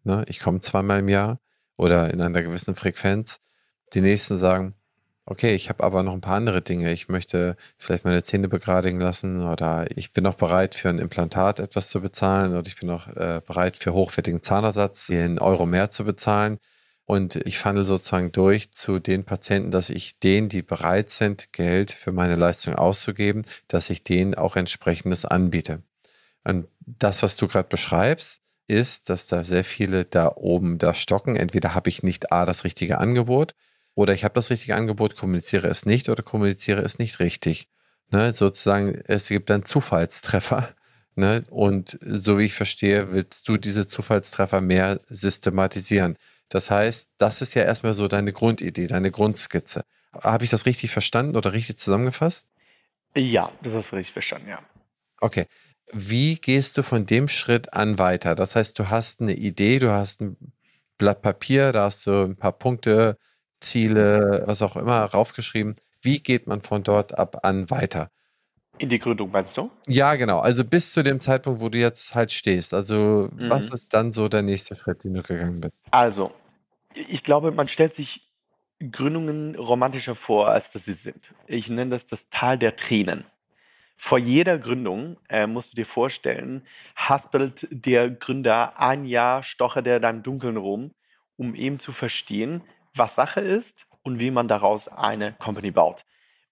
[0.04, 0.26] Ne?
[0.28, 1.40] Ich komme zweimal im Jahr
[1.78, 3.40] oder in einer gewissen Frequenz.
[3.94, 4.76] Die nächsten sagen,
[5.26, 6.92] okay, ich habe aber noch ein paar andere Dinge.
[6.92, 11.60] Ich möchte vielleicht meine Zähne begradigen lassen oder ich bin auch bereit für ein Implantat
[11.60, 15.92] etwas zu bezahlen oder ich bin auch äh, bereit für hochwertigen Zahnersatz einen Euro mehr
[15.92, 16.60] zu bezahlen.
[17.06, 21.92] Und ich funnel sozusagen durch zu den Patienten, dass ich denen, die bereit sind, Geld
[21.92, 25.84] für meine Leistung auszugeben, dass ich denen auch entsprechendes anbiete.
[26.44, 31.36] Und das, was du gerade beschreibst, ist, dass da sehr viele da oben da stocken.
[31.36, 33.56] Entweder habe ich nicht A, das richtige Angebot
[34.02, 37.70] oder ich habe das richtige Angebot, kommuniziere es nicht oder kommuniziere es nicht richtig.
[38.10, 40.76] Ne, sozusagen, es gibt dann Zufallstreffer.
[41.16, 41.44] Ne?
[41.50, 46.18] Und so wie ich verstehe, willst du diese Zufallstreffer mehr systematisieren.
[46.50, 49.84] Das heißt, das ist ja erstmal so deine Grundidee, deine Grundskizze.
[50.14, 52.48] Habe ich das richtig verstanden oder richtig zusammengefasst?
[53.16, 54.60] Ja, das hast du richtig verstanden, ja.
[55.20, 55.46] Okay.
[55.94, 58.36] Wie gehst du von dem Schritt an weiter?
[58.36, 60.38] Das heißt, du hast eine Idee, du hast ein
[60.98, 63.18] Blatt Papier, da hast du ein paar Punkte,
[63.62, 65.76] Ziele, was auch immer raufgeschrieben.
[66.02, 68.10] Wie geht man von dort ab an weiter?
[68.78, 69.70] In die Gründung meinst du?
[69.88, 70.40] Ja, genau.
[70.40, 72.74] Also bis zu dem Zeitpunkt, wo du jetzt halt stehst.
[72.74, 73.50] Also mhm.
[73.50, 75.84] was ist dann so der nächste Schritt, den du gegangen bist?
[75.92, 76.32] Also,
[76.94, 78.32] ich glaube, man stellt sich
[78.92, 81.34] Gründungen romantischer vor, als dass sie sind.
[81.46, 83.24] Ich nenne das das Tal der Tränen.
[83.96, 90.00] Vor jeder Gründung äh, musst du dir vorstellen, haspelt der Gründer ein Jahr, stochert er
[90.00, 90.96] da im Dunkeln rum,
[91.38, 96.06] um eben zu verstehen, was Sache ist und wie man daraus eine Company baut.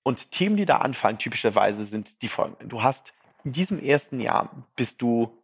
[0.04, 2.70] Und Themen, die da anfallen, typischerweise sind die folgenden.
[2.70, 5.38] Du hast in diesem ersten Jahr bist du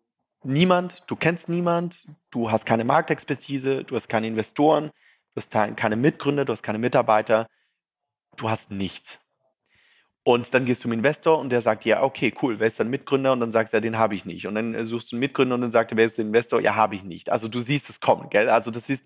[0.43, 4.91] niemand, du kennst niemand, du hast keine Marktexpertise, du hast keine Investoren,
[5.33, 7.47] du hast keine Mitgründer, du hast keine Mitarbeiter,
[8.37, 9.19] du hast nichts.
[10.23, 12.89] Und dann gehst du zum Investor und der sagt dir, okay, cool, wer ist dein
[12.89, 13.31] Mitgründer?
[13.33, 14.47] Und dann sagst du, ja, den habe ich nicht.
[14.47, 16.59] Und dann suchst du einen Mitgründer und dann sagt er, wer ist der Investor?
[16.61, 17.29] Ja, habe ich nicht.
[17.29, 18.49] Also du siehst es kommen, gell?
[18.49, 19.05] Also das ist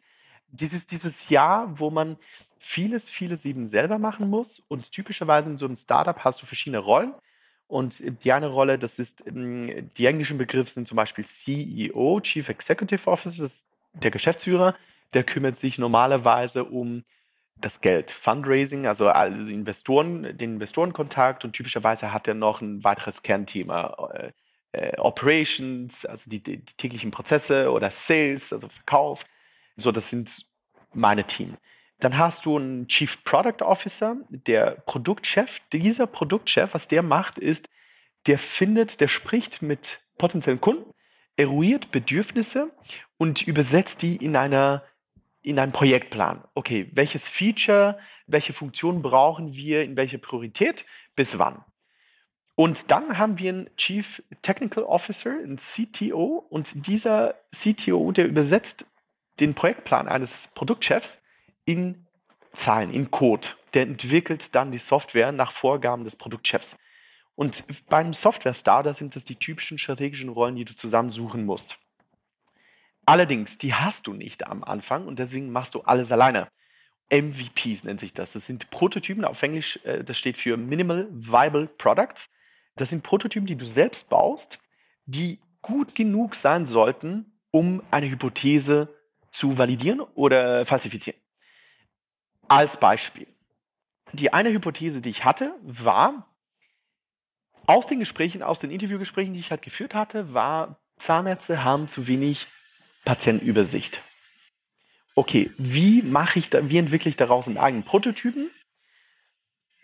[0.51, 2.17] dieses, dieses Jahr, wo man
[2.59, 4.59] vieles, vieles eben selber machen muss.
[4.67, 7.13] Und typischerweise in so einem Startup hast du verschiedene Rollen.
[7.67, 12.49] Und die eine Rolle, das ist, ähm, die englischen Begriffe sind zum Beispiel CEO, Chief
[12.49, 14.75] Executive Officer, das ist der Geschäftsführer,
[15.13, 17.03] der kümmert sich normalerweise um
[17.57, 24.09] das Geld, Fundraising, also Investoren, den Investorenkontakt und typischerweise hat er noch ein weiteres Kernthema,
[24.13, 24.31] äh,
[24.71, 29.25] äh, Operations, also die, die, die täglichen Prozesse oder Sales, also Verkauf.
[29.79, 30.45] So, das sind
[30.93, 31.55] meine Team.
[31.99, 35.61] Dann hast du einen Chief Product Officer, der Produktchef.
[35.71, 37.67] Dieser Produktchef, was der macht, ist,
[38.27, 40.91] der findet, der spricht mit potenziellen Kunden,
[41.37, 42.71] eruiert Bedürfnisse
[43.17, 44.83] und übersetzt die in einer
[45.41, 46.43] in einen Projektplan.
[46.53, 51.63] Okay, welches Feature, welche Funktion brauchen wir, in welche Priorität, bis wann?
[52.55, 58.85] Und dann haben wir einen Chief Technical Officer, einen CTO, und dieser CTO, der übersetzt
[59.39, 61.21] den Projektplan eines Produktchefs
[61.65, 62.06] in
[62.54, 63.49] Zahlen, in Code.
[63.73, 66.75] Der entwickelt dann die Software nach Vorgaben des Produktchefs.
[67.36, 71.78] Und beim Software-Star, da sind das die typischen strategischen Rollen, die du zusammensuchen musst.
[73.06, 76.49] Allerdings, die hast du nicht am Anfang und deswegen machst du alles alleine.
[77.12, 78.34] MVPs nennt sich das.
[78.34, 82.30] Das sind Prototypen, auf Englisch, äh, das steht für Minimal Viable Products.
[82.75, 84.60] Das sind Prototypen, die du selbst baust,
[85.06, 88.98] die gut genug sein sollten, um eine Hypothese
[89.31, 91.19] zu validieren oder falsifizieren.
[92.47, 93.27] Als Beispiel.
[94.13, 96.27] Die eine Hypothese, die ich hatte, war,
[97.67, 102.07] aus den Gesprächen, aus den Interviewgesprächen, die ich halt geführt hatte, war, Zahnärzte haben zu
[102.07, 102.47] wenig
[103.05, 104.01] Patientenübersicht.
[105.15, 108.49] Okay, wie mache ich da, wie entwickle ich daraus einen eigenen Prototypen?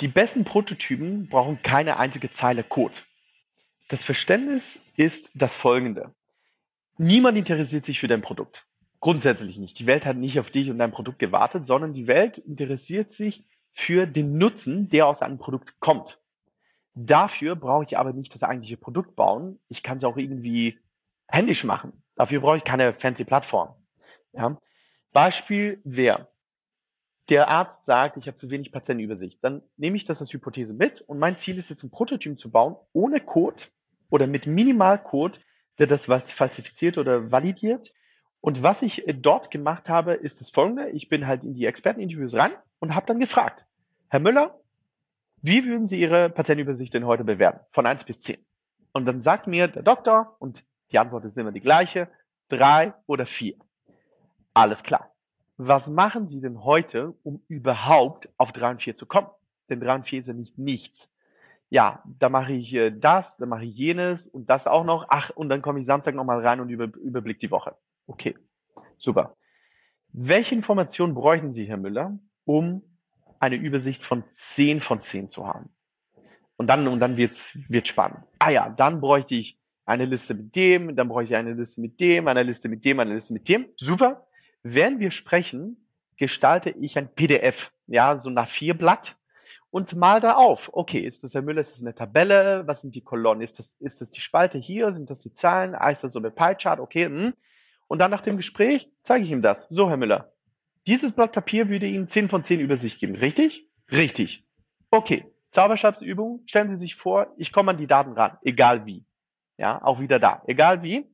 [0.01, 2.97] Die besten Prototypen brauchen keine einzige Zeile Code.
[3.87, 6.13] Das Verständnis ist das folgende.
[6.97, 8.64] Niemand interessiert sich für dein Produkt.
[8.99, 9.77] Grundsätzlich nicht.
[9.79, 13.45] Die Welt hat nicht auf dich und dein Produkt gewartet, sondern die Welt interessiert sich
[13.71, 16.19] für den Nutzen, der aus einem Produkt kommt.
[16.93, 19.59] Dafür brauche ich aber nicht das eigentliche Produkt bauen.
[19.67, 20.79] Ich kann es auch irgendwie
[21.27, 22.03] händisch machen.
[22.15, 23.75] Dafür brauche ich keine fancy Plattform.
[24.31, 24.57] Ja?
[25.11, 26.29] Beispiel wäre,
[27.29, 29.43] der Arzt sagt, ich habe zu wenig Patientenübersicht.
[29.43, 32.51] Dann nehme ich das als Hypothese mit und mein Ziel ist jetzt, ein Prototyp zu
[32.51, 33.63] bauen, ohne Code
[34.09, 35.41] oder mit Minimalcode,
[35.79, 37.93] der das falsifiziert oder validiert.
[38.45, 40.91] Und was ich äh, dort gemacht habe, ist das folgende.
[40.91, 43.65] Ich bin halt in die Experteninterviews rein und habe dann gefragt,
[44.09, 44.59] Herr Müller,
[45.41, 47.61] wie würden Sie Ihre Patientenübersicht denn heute bewerten?
[47.69, 48.37] Von 1 bis 10.
[48.93, 52.07] Und dann sagt mir der Doktor, und die Antwort ist immer die gleiche,
[52.47, 53.55] drei oder vier.
[54.53, 55.11] Alles klar.
[55.57, 59.29] Was machen Sie denn heute, um überhaupt auf drei und vier zu kommen?
[59.71, 61.14] Denn drei und vier ist ja nicht nichts.
[61.69, 65.05] Ja, da mache ich äh, das, da mache ich jenes und das auch noch.
[65.09, 67.75] Ach, und dann komme ich Samstag nochmal rein und über, überblick die Woche.
[68.07, 68.35] Okay,
[68.97, 69.35] super.
[70.11, 72.83] Welche Informationen bräuchten Sie, Herr Müller, um
[73.39, 75.69] eine Übersicht von 10 von 10 zu haben?
[76.57, 78.19] Und dann, und dann wird's, wird spannend.
[78.39, 81.99] Ah ja, dann bräuchte ich eine Liste mit dem, dann brauche ich eine Liste mit
[81.99, 83.67] dem, eine Liste mit dem, eine Liste mit dem.
[83.75, 84.27] Super.
[84.63, 89.17] Während wir sprechen, gestalte ich ein PDF, ja, so nach vier Blatt
[89.75, 90.69] und mal da auf.
[90.71, 92.65] Okay, ist das Herr Müller, ist das eine Tabelle?
[92.65, 93.41] Was sind die Kolonnen?
[93.41, 94.89] Ist das, ist das die Spalte hier?
[94.89, 95.75] Sind das die Zahlen?
[95.75, 96.79] Ah, ist das so eine Pie-Chart?
[96.79, 97.07] Okay.
[97.07, 97.33] Hm.
[97.87, 99.67] Und dann nach dem Gespräch zeige ich ihm das.
[99.67, 100.33] So, Herr Müller,
[100.87, 103.69] dieses Blatt Papier würde Ihnen 10 von 10 Übersicht geben, richtig?
[103.91, 104.47] Richtig.
[104.91, 109.05] Okay, Zauberstabsübung, stellen Sie sich vor, ich komme an die Daten ran, egal wie.
[109.57, 110.41] Ja, auch wieder da.
[110.47, 111.13] Egal wie.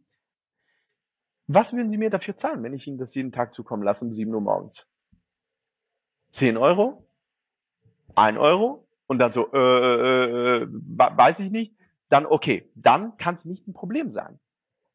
[1.48, 4.14] Was würden Sie mir dafür zahlen, wenn ich Ihnen das jeden Tag zukommen lasse um
[4.14, 4.88] 7 Uhr morgens?
[6.34, 7.08] 10 Euro?
[8.16, 8.88] 1 Euro?
[9.08, 11.76] Und dann so, äh, äh, äh, weiß ich nicht.
[12.10, 14.40] Dann okay, dann kann es nicht ein Problem sein.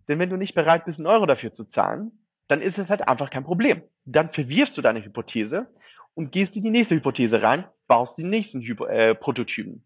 [0.08, 2.12] Denn wenn du nicht bereit bist, einen Euro dafür zu zahlen,
[2.48, 3.82] dann ist es halt einfach kein Problem.
[4.04, 5.68] Dann verwirfst du deine Hypothese
[6.14, 9.84] und gehst in die nächste Hypothese rein, baust die nächsten Hypo äh, Prototypen.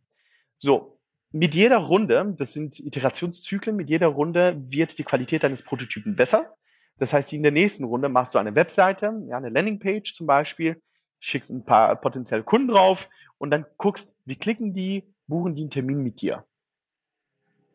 [0.58, 0.98] So,
[1.32, 6.54] mit jeder Runde, das sind Iterationszyklen, mit jeder Runde wird die Qualität deines Prototypen besser.
[6.98, 10.82] Das heißt, in der nächsten Runde machst du eine Webseite, ja, eine Landingpage zum Beispiel,
[11.20, 15.70] schickst ein paar potenzielle Kunden drauf und dann guckst, wie klicken die, buchen die einen
[15.70, 16.44] Termin mit dir.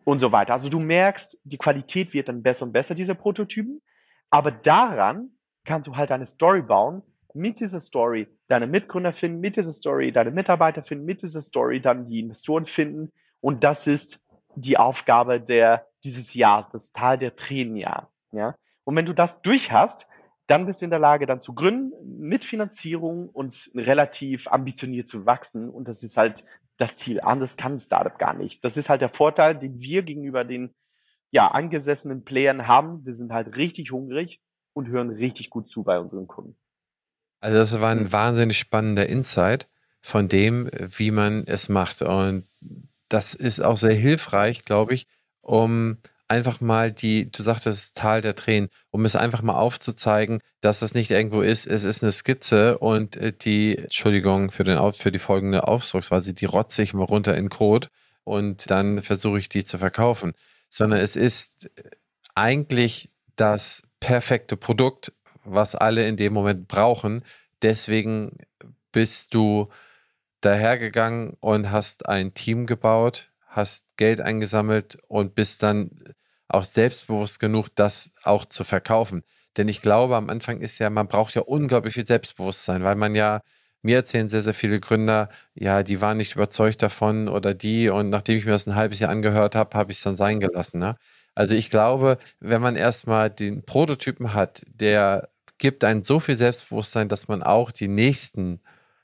[0.03, 0.53] Und so weiter.
[0.53, 3.81] Also du merkst, die Qualität wird dann besser und besser, dieser Prototypen.
[4.29, 5.31] Aber daran
[5.63, 7.01] kannst du halt eine Story bauen,
[7.34, 11.81] mit dieser Story deine Mitgründer finden, mit dieser Story deine Mitarbeiter finden, mit dieser Story
[11.81, 17.36] dann die Investoren finden und das ist die Aufgabe der, dieses Jahres, das Tal der
[17.36, 18.10] Tränenjahr.
[18.31, 18.55] Ja?
[18.86, 20.08] Und wenn du das durch hast,
[20.47, 25.25] dann bist du in der Lage, dann zu gründen, mit Finanzierung und relativ ambitioniert zu
[25.25, 25.69] wachsen.
[25.69, 26.43] Und das ist halt
[26.77, 27.21] das Ziel.
[27.21, 28.63] Anders kann ein Startup gar nicht.
[28.63, 30.73] Das ist halt der Vorteil, den wir gegenüber den
[31.31, 33.05] ja, angesessenen Playern haben.
[33.05, 34.41] Wir sind halt richtig hungrig
[34.73, 36.55] und hören richtig gut zu bei unseren Kunden.
[37.39, 39.67] Also das war ein wahnsinnig spannender Insight
[40.01, 42.01] von dem, wie man es macht.
[42.01, 42.47] Und
[43.10, 45.08] das ist auch sehr hilfreich, glaube ich,
[45.41, 50.79] um einfach mal die, du sagtest Tal der Tränen, um es einfach mal aufzuzeigen, dass
[50.79, 51.67] das nicht irgendwo ist.
[51.67, 56.45] Es ist eine Skizze und äh, die, Entschuldigung für, den, für die folgende Ausdrucksweise, die
[56.45, 57.89] rotze ich mal runter in Code
[58.23, 60.33] und dann versuche ich die zu verkaufen.
[60.69, 61.69] Sondern es ist
[62.33, 67.23] eigentlich das perfekte Produkt, was alle in dem Moment brauchen.
[67.61, 68.38] Deswegen
[68.91, 69.69] bist du
[70.41, 75.91] dahergegangen und hast ein Team gebaut, hast Geld eingesammelt und bist dann
[76.48, 79.24] auch selbstbewusst genug, das auch zu verkaufen.
[79.58, 83.15] Denn ich glaube, am Anfang ist ja, man braucht ja unglaublich viel Selbstbewusstsein, weil man
[83.15, 83.41] ja,
[83.82, 88.10] mir erzählen sehr, sehr viele Gründer, ja, die waren nicht überzeugt davon oder die und
[88.10, 90.80] nachdem ich mir das ein halbes Jahr angehört habe, habe ich es dann sein gelassen.
[90.80, 90.96] Ne?
[91.36, 97.10] Also ich glaube, wenn man erstmal den Prototypen hat, der gibt einen so viel Selbstbewusstsein,
[97.10, 98.62] dass man auch die nächsten,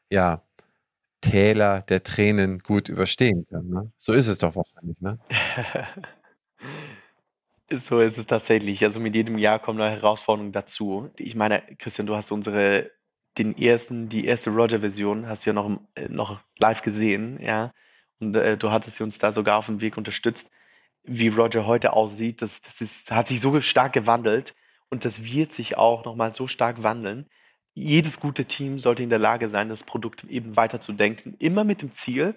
[0.10, 0.44] ja,
[1.22, 3.70] Täler der Tränen gut überstehen kann.
[3.70, 3.92] Ne?
[3.98, 5.20] So ist es doch wahrscheinlich, ne?
[7.74, 8.84] So ist es tatsächlich.
[8.84, 11.10] Also mit jedem Jahr kommen neue Herausforderungen dazu.
[11.18, 12.92] Ich meine, Christian, du hast unsere,
[13.38, 17.72] den ersten, die erste Roger-Version hast du ja noch, äh, noch live gesehen, ja.
[18.20, 20.52] Und äh, du hattest uns da sogar auf dem Weg unterstützt.
[21.04, 24.54] Wie Roger heute aussieht, das, das ist, hat sich so stark gewandelt
[24.90, 27.28] und das wird sich auch nochmal so stark wandeln.
[27.74, 31.92] Jedes gute Team sollte in der Lage sein, das Produkt eben weiterzudenken, immer mit dem
[31.92, 32.36] Ziel,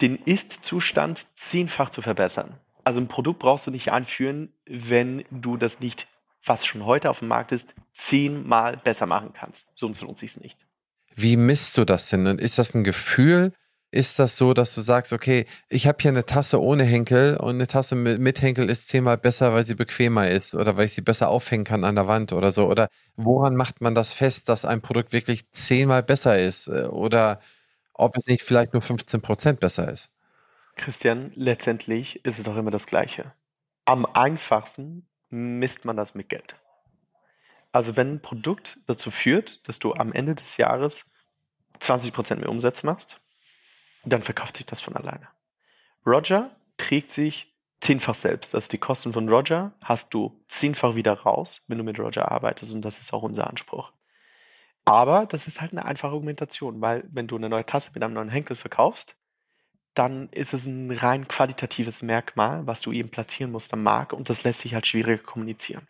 [0.00, 2.58] den Ist-Zustand zehnfach zu verbessern.
[2.84, 6.06] Also ein Produkt brauchst du nicht einführen, wenn du das nicht,
[6.44, 9.78] was schon heute auf dem Markt ist, zehnmal besser machen kannst.
[9.78, 10.58] Sonst lohnt sich nicht.
[11.14, 12.26] Wie misst du das denn?
[12.26, 13.52] Und ist das ein Gefühl?
[13.90, 17.54] Ist das so, dass du sagst, okay, ich habe hier eine Tasse ohne Henkel und
[17.54, 20.92] eine Tasse mit, mit Henkel ist zehnmal besser, weil sie bequemer ist oder weil ich
[20.92, 22.66] sie besser aufhängen kann an der Wand oder so?
[22.66, 26.68] Oder woran macht man das fest, dass ein Produkt wirklich zehnmal besser ist?
[26.68, 27.40] Oder
[27.94, 30.10] ob es nicht vielleicht nur 15 Prozent besser ist?
[30.76, 33.32] Christian, letztendlich ist es doch immer das Gleiche.
[33.86, 36.56] Am einfachsten misst man das mit Geld.
[37.72, 41.10] Also wenn ein Produkt dazu führt, dass du am Ende des Jahres
[41.80, 43.20] 20% mehr Umsatz machst,
[44.04, 45.28] dann verkauft sich das von alleine.
[46.06, 48.54] Roger trägt sich zehnfach selbst.
[48.54, 52.30] Das ist die Kosten von Roger, hast du zehnfach wieder raus, wenn du mit Roger
[52.30, 53.92] arbeitest und das ist auch unser Anspruch.
[54.84, 58.14] Aber das ist halt eine einfache Argumentation, weil wenn du eine neue Tasse mit einem
[58.14, 59.16] neuen Henkel verkaufst,
[59.94, 64.30] dann ist es ein rein qualitatives Merkmal, was du eben platzieren musst am Markt und
[64.30, 65.86] das lässt sich halt schwieriger kommunizieren.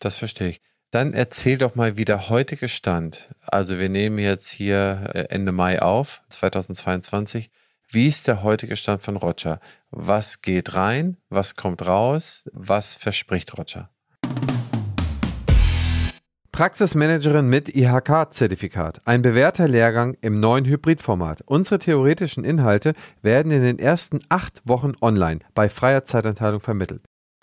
[0.00, 0.62] Das verstehe ich.
[0.92, 5.50] Dann erzähl doch mal, wie der heutige Stand, also wir nehmen jetzt hier äh, Ende
[5.50, 7.50] Mai auf, 2022.
[7.88, 9.58] Wie ist der heutige Stand von Roger?
[9.90, 11.16] Was geht rein?
[11.30, 12.44] Was kommt raus?
[12.52, 13.88] Was verspricht Roger?
[16.52, 19.00] Praxismanagerin mit IHK-Zertifikat.
[19.06, 21.40] Ein bewährter Lehrgang im neuen Hybridformat.
[21.46, 27.02] Unsere theoretischen Inhalte werden in den ersten acht Wochen online bei freier Zeitanteilung vermittelt.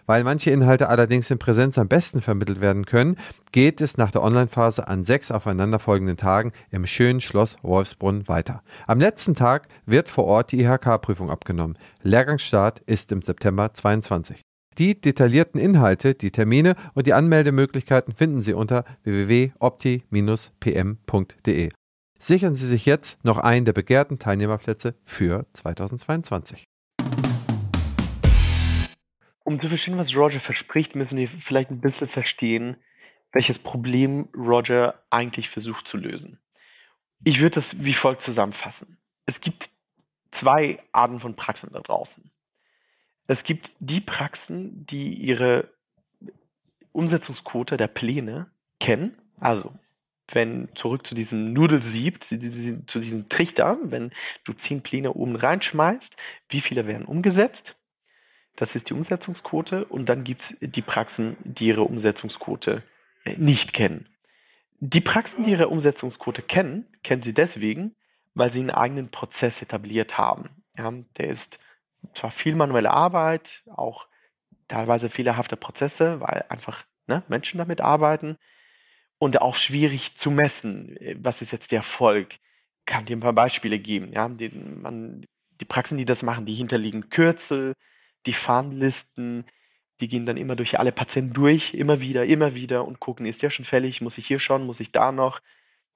[0.09, 3.15] Weil manche Inhalte allerdings in Präsenz am besten vermittelt werden können,
[3.51, 8.63] geht es nach der Online-Phase an sechs aufeinanderfolgenden Tagen im schönen Schloss Wolfsbrunn weiter.
[8.87, 11.77] Am letzten Tag wird vor Ort die IHK-Prüfung abgenommen.
[12.01, 14.41] Lehrgangsstart ist im September 22.
[14.79, 21.69] Die detaillierten Inhalte, die Termine und die Anmeldemöglichkeiten finden Sie unter www.opti-pm.de.
[22.17, 26.65] Sichern Sie sich jetzt noch einen der begehrten Teilnehmerplätze für 2022.
[29.49, 32.77] Um zu verstehen, was Roger verspricht, müssen wir vielleicht ein bisschen verstehen,
[33.31, 36.39] welches Problem Roger eigentlich versucht zu lösen.
[37.23, 38.99] Ich würde das wie folgt zusammenfassen.
[39.25, 39.71] Es gibt
[40.29, 42.29] zwei Arten von Praxen da draußen.
[43.25, 45.73] Es gibt die Praxen, die ihre
[46.91, 49.19] Umsetzungsquote der Pläne kennen.
[49.39, 49.73] Also,
[50.31, 54.11] wenn zurück zu diesem Nudelsieb, zu diesem Trichter, wenn
[54.43, 56.17] du zehn Pläne oben reinschmeißt,
[56.49, 57.78] wie viele werden umgesetzt?
[58.59, 59.85] Das ist die Umsetzungsquote.
[59.85, 62.83] Und dann gibt es die Praxen, die ihre Umsetzungsquote
[63.23, 64.09] äh, nicht kennen.
[64.81, 67.95] Die Praxen, die ihre Umsetzungsquote kennen, kennen sie deswegen,
[68.33, 70.49] weil sie einen eigenen Prozess etabliert haben.
[70.77, 71.59] Ja, der ist
[72.13, 74.07] zwar viel manuelle Arbeit, auch
[74.67, 78.37] teilweise fehlerhafte Prozesse, weil einfach ne, Menschen damit arbeiten
[79.19, 82.35] und auch schwierig zu messen, was ist jetzt der Erfolg.
[82.85, 84.11] Kann dir ein paar Beispiele geben.
[84.11, 84.27] Ja?
[84.27, 85.25] Die, man,
[85.61, 87.73] die Praxen, die das machen, die hinterliegen Kürzel,
[88.25, 89.45] die Fahnenlisten,
[90.01, 93.41] die gehen dann immer durch alle Patienten durch, immer wieder, immer wieder und gucken, ist
[93.41, 95.41] der schon fällig, muss ich hier schon, muss ich da noch.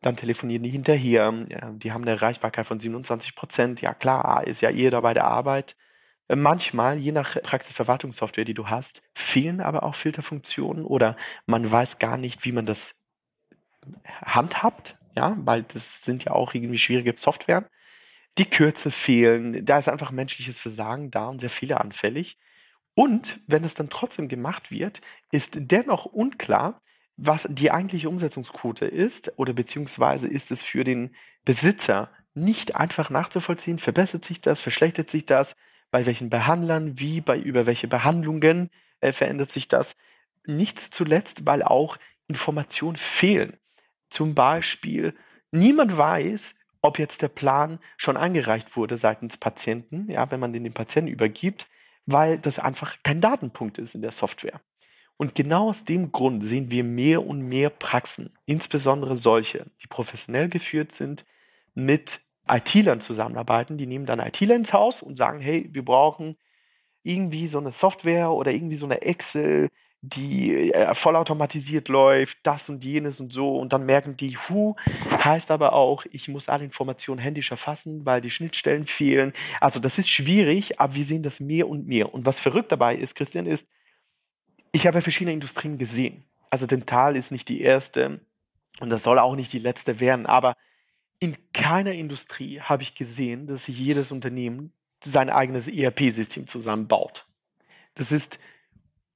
[0.02, 3.82] Dann telefonieren die hinterher, die haben eine Erreichbarkeit von 27 Prozent.
[3.82, 5.78] Ja klar, ist ja jeder bei der Arbeit.
[6.28, 12.00] Äh, manchmal, je nach Praxisverwaltungssoftware, die du hast, fehlen aber auch Filterfunktionen oder man weiß
[12.00, 13.06] gar nicht, wie man das
[14.26, 17.70] handhabt, ja, weil das sind ja auch irgendwie schwierige Software.
[18.38, 22.38] Die Kürze fehlen, da ist einfach menschliches Versagen da und sehr viele anfällig.
[22.96, 26.82] Und wenn es dann trotzdem gemacht wird, ist dennoch unklar,
[27.16, 31.16] was die eigentliche Umsetzungsquote ist oder beziehungsweise ist es für den
[31.46, 35.56] Besitzer nicht einfach nachzuvollziehen, verbessert sich das, verschlechtert sich das,
[35.92, 39.96] bei welchen Behandlern, wie, bei über welche Behandlungen äh, verändert sich das.
[40.46, 43.58] Nicht zuletzt, weil auch Informationen fehlen.
[44.10, 45.14] Zum Beispiel,
[45.52, 50.66] niemand weiß, ob jetzt der Plan schon eingereicht wurde seitens Patienten, ja, wenn man den
[50.66, 51.68] den Patienten übergibt,
[52.06, 54.62] weil das einfach kein Datenpunkt ist in der Software.
[55.16, 60.50] Und genau aus dem Grund sehen wir mehr und mehr Praxen, insbesondere solche, die professionell
[60.50, 61.24] geführt sind,
[61.74, 62.20] mit
[62.50, 63.78] IT-Lern zusammenarbeiten.
[63.78, 66.36] Die nehmen dann ITler ins Haus und sagen, hey, wir brauchen
[67.04, 69.70] irgendwie so eine Software oder irgendwie so eine Excel,
[70.06, 73.58] die äh, vollautomatisiert läuft, das und jenes und so.
[73.58, 74.76] Und dann merken die, hu,
[75.24, 79.32] heißt aber auch, ich muss alle Informationen händisch erfassen, weil die Schnittstellen fehlen.
[79.62, 82.14] Also das ist schwierig, aber wir sehen das mehr und mehr.
[82.14, 83.70] Und was verrückt dabei ist, Christian, ist,
[84.74, 86.26] ich habe verschiedene Industrien gesehen.
[86.50, 88.20] Also Dental ist nicht die erste
[88.82, 90.56] und das soll auch nicht die letzte werden, aber
[91.20, 97.26] in keiner Industrie habe ich gesehen, dass jedes Unternehmen sein eigenes ERP-System zusammenbaut.
[97.96, 98.40] Das ist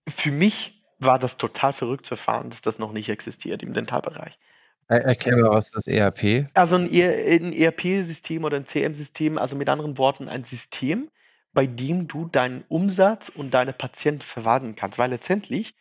[0.07, 4.39] für mich war das total verrückt zu erfahren, dass das noch nicht existiert im Dentalbereich.
[4.87, 6.47] Erklär mal, was ist das ERP?
[6.53, 11.09] Also ein, ERP-System oder ein CM-System, also mit anderen Worten ein System,
[11.53, 14.97] bei dem du deinen Umsatz und deine Patienten verwalten kannst.
[14.97, 15.75] Weil letztendlich,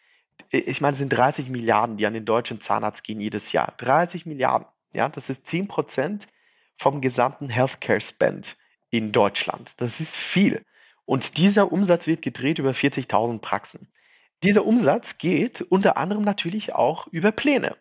[0.51, 3.75] äh, ich meine, es sind 30 Milliarden, die an den deutschen Zahnarzt gehen jedes Jahr.
[3.77, 6.27] 30 Milliarden, ja, das ist 10 Prozent
[6.77, 8.57] vom gesamten Healthcare-Spend
[8.91, 9.81] in Deutschland.
[9.81, 10.65] Das ist viel.
[11.05, 13.89] Und dieser Umsatz wird gedreht über 40.000 Praxen.
[14.43, 17.77] Dieser Umsatz geht unter anderem natürlich auch über Pläne.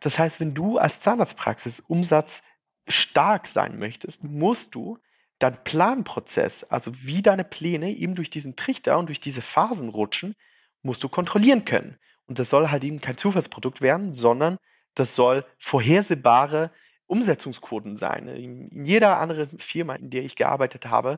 [0.00, 2.42] Das heißt, wenn du als Zahnarztpraxis Umsatz
[2.86, 4.98] stark sein möchtest, musst du
[5.38, 10.34] deinen Planprozess, also wie deine Pläne eben durch diesen Trichter und durch diese Phasen rutschen,
[10.82, 11.98] musst du kontrollieren können.
[12.26, 14.58] Und das soll halt eben kein Zufallsprodukt werden, sondern
[14.94, 16.70] das soll vorhersehbare
[17.06, 18.28] Umsetzungsquoten sein.
[18.28, 21.16] In jeder anderen Firma, in der ich gearbeitet habe,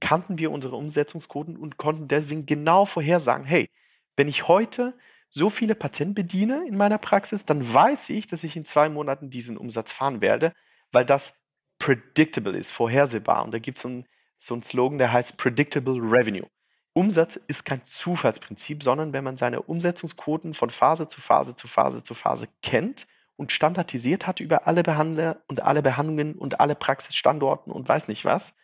[0.00, 3.70] kannten wir unsere Umsetzungsquoten und konnten deswegen genau vorhersagen, hey,
[4.18, 4.94] wenn ich heute
[5.30, 9.30] so viele Patienten bediene in meiner Praxis, dann weiß ich, dass ich in zwei Monaten
[9.30, 10.52] diesen Umsatz fahren werde,
[10.90, 11.34] weil das
[11.78, 13.44] predictable ist, vorhersehbar.
[13.44, 14.02] Und da gibt es so,
[14.36, 16.48] so einen Slogan, der heißt Predictable Revenue.
[16.94, 22.02] Umsatz ist kein Zufallsprinzip, sondern wenn man seine Umsetzungsquoten von Phase zu Phase zu Phase
[22.02, 23.06] zu Phase kennt
[23.36, 28.24] und standardisiert hat über alle Behandler und alle Behandlungen und alle Praxisstandorten und weiß nicht
[28.24, 28.56] was,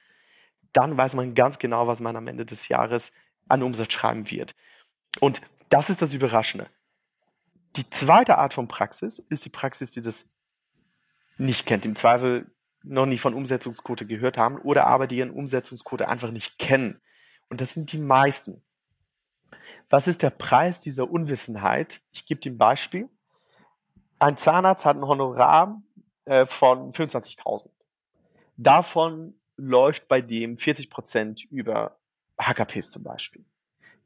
[0.72, 3.12] dann weiß man ganz genau, was man am Ende des Jahres
[3.46, 4.57] an Umsatz schreiben wird.
[5.20, 6.68] Und das ist das Überraschende.
[7.76, 10.34] Die zweite Art von Praxis ist die Praxis, die das
[11.36, 12.50] nicht kennt, im Zweifel
[12.84, 17.00] noch nie von Umsetzungsquote gehört haben oder aber die ihren Umsetzungsquote einfach nicht kennen.
[17.48, 18.62] Und das sind die meisten.
[19.88, 22.00] Was ist der Preis dieser Unwissenheit?
[22.12, 23.08] Ich gebe dir ein Beispiel.
[24.18, 25.82] Ein Zahnarzt hat ein Honorar
[26.24, 27.70] äh, von 25.000.
[28.56, 31.98] Davon läuft bei dem 40 Prozent über
[32.38, 33.44] HKPs zum Beispiel.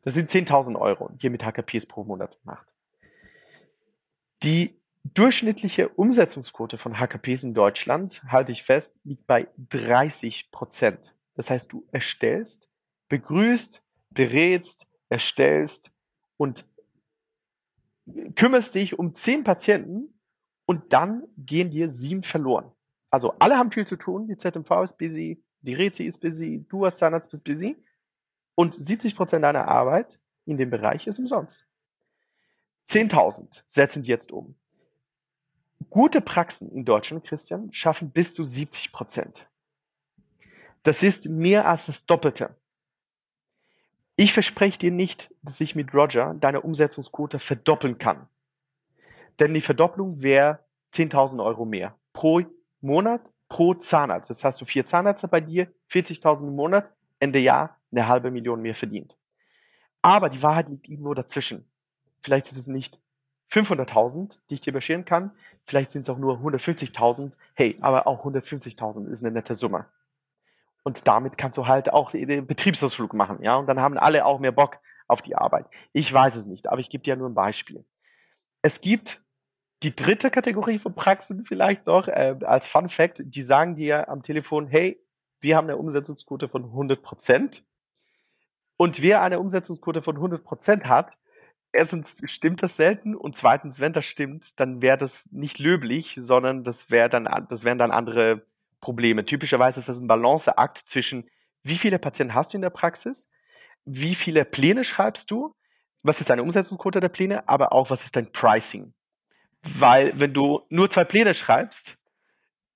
[0.09, 2.75] Das sind 10.000 Euro, die ihr mit HKPs pro Monat macht.
[4.43, 11.15] Die durchschnittliche Umsetzungsquote von HKPs in Deutschland, halte ich fest, liegt bei 30 Prozent.
[11.35, 12.73] Das heißt, du erstellst,
[13.11, 15.93] begrüßt, berätst, erstellst
[16.39, 16.65] und
[18.35, 20.19] kümmerst dich um zehn Patienten
[20.65, 22.73] und dann gehen dir sieben verloren.
[23.11, 26.87] Also alle haben viel zu tun, die ZMV ist busy, die Rezi ist busy, du
[26.87, 27.77] als Zahnarzt bist busy
[28.59, 31.69] und 70 Prozent deiner Arbeit in dem Bereich ist umsonst.
[32.89, 34.57] 10.000 setzen jetzt um.
[35.91, 39.49] Gute Praxen in Deutschland, Christian, schaffen bis zu 70 Prozent.
[40.83, 42.57] Das ist mehr als das Doppelte.
[44.17, 48.29] Ich verspreche dir nicht, dass ich mit Roger deine Umsetzungsquote verdoppeln kann.
[49.39, 52.43] Denn die Verdopplung wäre 10.000 Euro mehr pro
[52.81, 54.31] Monat pro Zahnarzt.
[54.31, 58.61] Das hast du vier Zahnärzte bei dir, 40.000 im Monat, Ende Jahr eine halbe Million
[58.61, 59.17] mehr verdient.
[60.03, 61.65] Aber die Wahrheit liegt irgendwo dazwischen.
[62.21, 63.01] Vielleicht ist es nicht
[63.51, 65.33] 500.000, die ich dir bescheren kann.
[65.65, 67.33] Vielleicht sind es auch nur 150.000.
[67.55, 69.87] Hey, aber auch 150.000 ist eine nette Summe.
[70.83, 73.57] Und damit kannst du halt auch den Betriebsausflug machen, ja.
[73.57, 75.67] Und dann haben alle auch mehr Bock auf die Arbeit.
[75.93, 77.85] Ich weiß es nicht, aber ich gebe dir nur ein Beispiel.
[78.63, 79.23] Es gibt
[79.83, 83.23] die dritte Kategorie von Praxen vielleicht noch äh, als Fun Fact.
[83.25, 85.01] Die sagen dir am Telefon, hey,
[85.41, 87.63] wir haben eine Umsetzungsquote von 100 Prozent.
[88.79, 91.19] Und wer eine Umsetzungsquote von 100 Prozent hat,
[91.73, 96.63] erstens stimmt das selten und zweitens, wenn das stimmt, dann wäre das nicht löblich, sondern
[96.63, 98.47] das wäre dann, das wären dann andere
[98.81, 99.25] Probleme.
[99.25, 101.29] Typischerweise ist das ein Balanceakt zwischen,
[101.65, 103.33] wie viele Patienten hast du in der Praxis,
[103.85, 105.57] wie viele Pläne schreibst du,
[106.05, 108.95] was ist deine Umsetzungsquote der Pläne, aber auch was ist dein Pricing.
[109.63, 111.97] Weil wenn du nur zwei Pläne schreibst,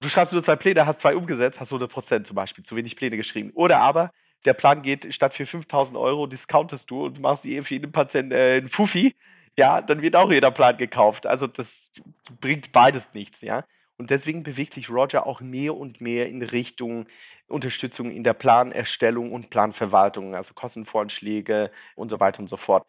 [0.00, 2.96] du schreibst nur zwei Pläne, hast zwei umgesetzt, hast 100 Prozent zum Beispiel, zu wenig
[2.96, 3.52] Pläne geschrieben.
[3.54, 4.10] Oder aber
[4.44, 8.56] der Plan geht, statt für 5000 Euro discountest du und machst für jeden Patienten äh,
[8.58, 9.14] einen Fuffi,
[9.58, 11.26] ja, dann wird auch jeder Plan gekauft.
[11.26, 11.92] Also das
[12.40, 13.64] bringt beides nichts, ja.
[13.98, 17.06] Und deswegen bewegt sich Roger auch mehr und mehr in Richtung
[17.46, 22.86] Unterstützung in der Planerstellung und Planverwaltung, also Kostenvorschläge und so weiter und so fort.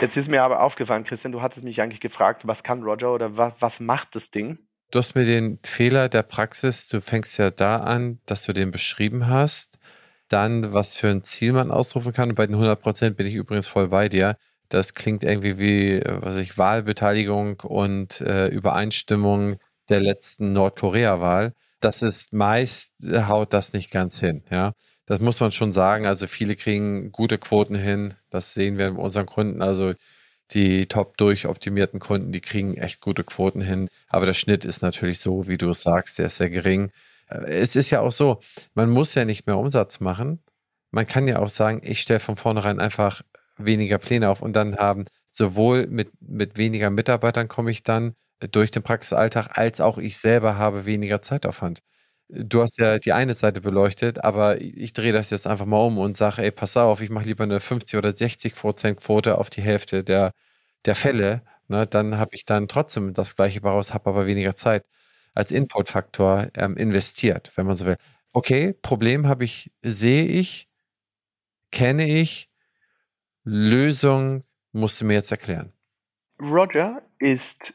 [0.00, 3.36] Jetzt ist mir aber aufgefallen, Christian, du hattest mich eigentlich gefragt, was kann Roger oder
[3.36, 4.58] was, was macht das Ding?
[4.92, 8.70] Du hast mir den Fehler der Praxis, du fängst ja da an, dass du den
[8.70, 9.78] beschrieben hast
[10.28, 12.30] dann, was für ein Ziel man ausrufen kann.
[12.30, 14.36] Und bei den 100 Prozent bin ich übrigens voll bei dir.
[14.68, 19.58] Das klingt irgendwie wie, äh, was ich, Wahlbeteiligung und äh, Übereinstimmung
[19.88, 21.54] der letzten Nordkorea-Wahl.
[21.80, 24.72] Das ist meist, äh, haut das nicht ganz hin, ja.
[25.06, 26.06] Das muss man schon sagen.
[26.06, 28.14] Also viele kriegen gute Quoten hin.
[28.30, 29.62] Das sehen wir in unseren Kunden.
[29.62, 29.94] Also
[30.50, 33.88] die top durchoptimierten Kunden, die kriegen echt gute Quoten hin.
[34.08, 36.90] Aber der Schnitt ist natürlich so, wie du es sagst, der ist sehr gering.
[37.28, 38.40] Äh, es ist ja auch so,
[38.74, 40.42] man muss ja nicht mehr Umsatz machen.
[40.90, 43.22] Man kann ja auch sagen, ich stelle von vornherein einfach
[43.58, 48.14] weniger Pläne auf und dann haben sowohl mit, mit weniger Mitarbeitern komme ich dann
[48.52, 51.80] durch den Praxisalltag, als auch ich selber habe weniger Zeitaufwand.
[52.30, 55.98] Du hast ja die eine Seite beleuchtet, aber ich drehe das jetzt einfach mal um
[55.98, 59.48] und sage, ey, pass auf, ich mache lieber eine 50 oder 60 Prozent Quote auf
[59.50, 60.32] die Hälfte der,
[60.84, 61.42] der Fälle.
[61.68, 64.84] Ne, dann habe ich dann trotzdem das gleiche raus, habe aber weniger Zeit
[65.38, 67.96] als Inputfaktor ähm, investiert, wenn man so will.
[68.32, 70.68] Okay, Problem habe ich, sehe ich,
[71.70, 72.50] kenne ich,
[73.44, 75.72] Lösung musst du mir jetzt erklären.
[76.40, 77.72] Roger ist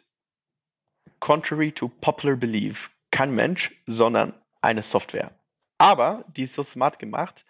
[1.21, 5.31] contrary to popular belief kein Mensch, sondern eine Software.
[5.77, 7.45] Aber die ist so smart gemacht,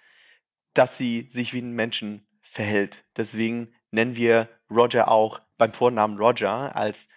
[0.75, 3.03] dass sie sich wie ein Menschen verhält.
[3.17, 7.09] Deswegen nennen wir Roger auch beim Vornamen Roger als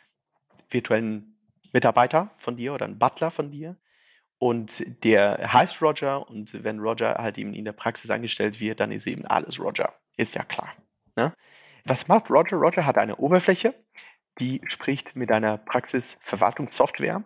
[0.70, 1.35] virtuellen
[1.72, 3.76] Mitarbeiter von dir oder einen Butler von dir.
[4.38, 8.92] Und der heißt Roger und wenn Roger halt eben in der Praxis angestellt wird, dann
[8.92, 9.94] ist eben alles Roger.
[10.16, 10.74] Ist ja klar.
[11.16, 11.32] Ne?
[11.84, 12.56] Was macht Roger?
[12.56, 13.74] Roger hat eine Oberfläche,
[14.38, 17.24] die spricht mit einer Praxisverwaltungssoftware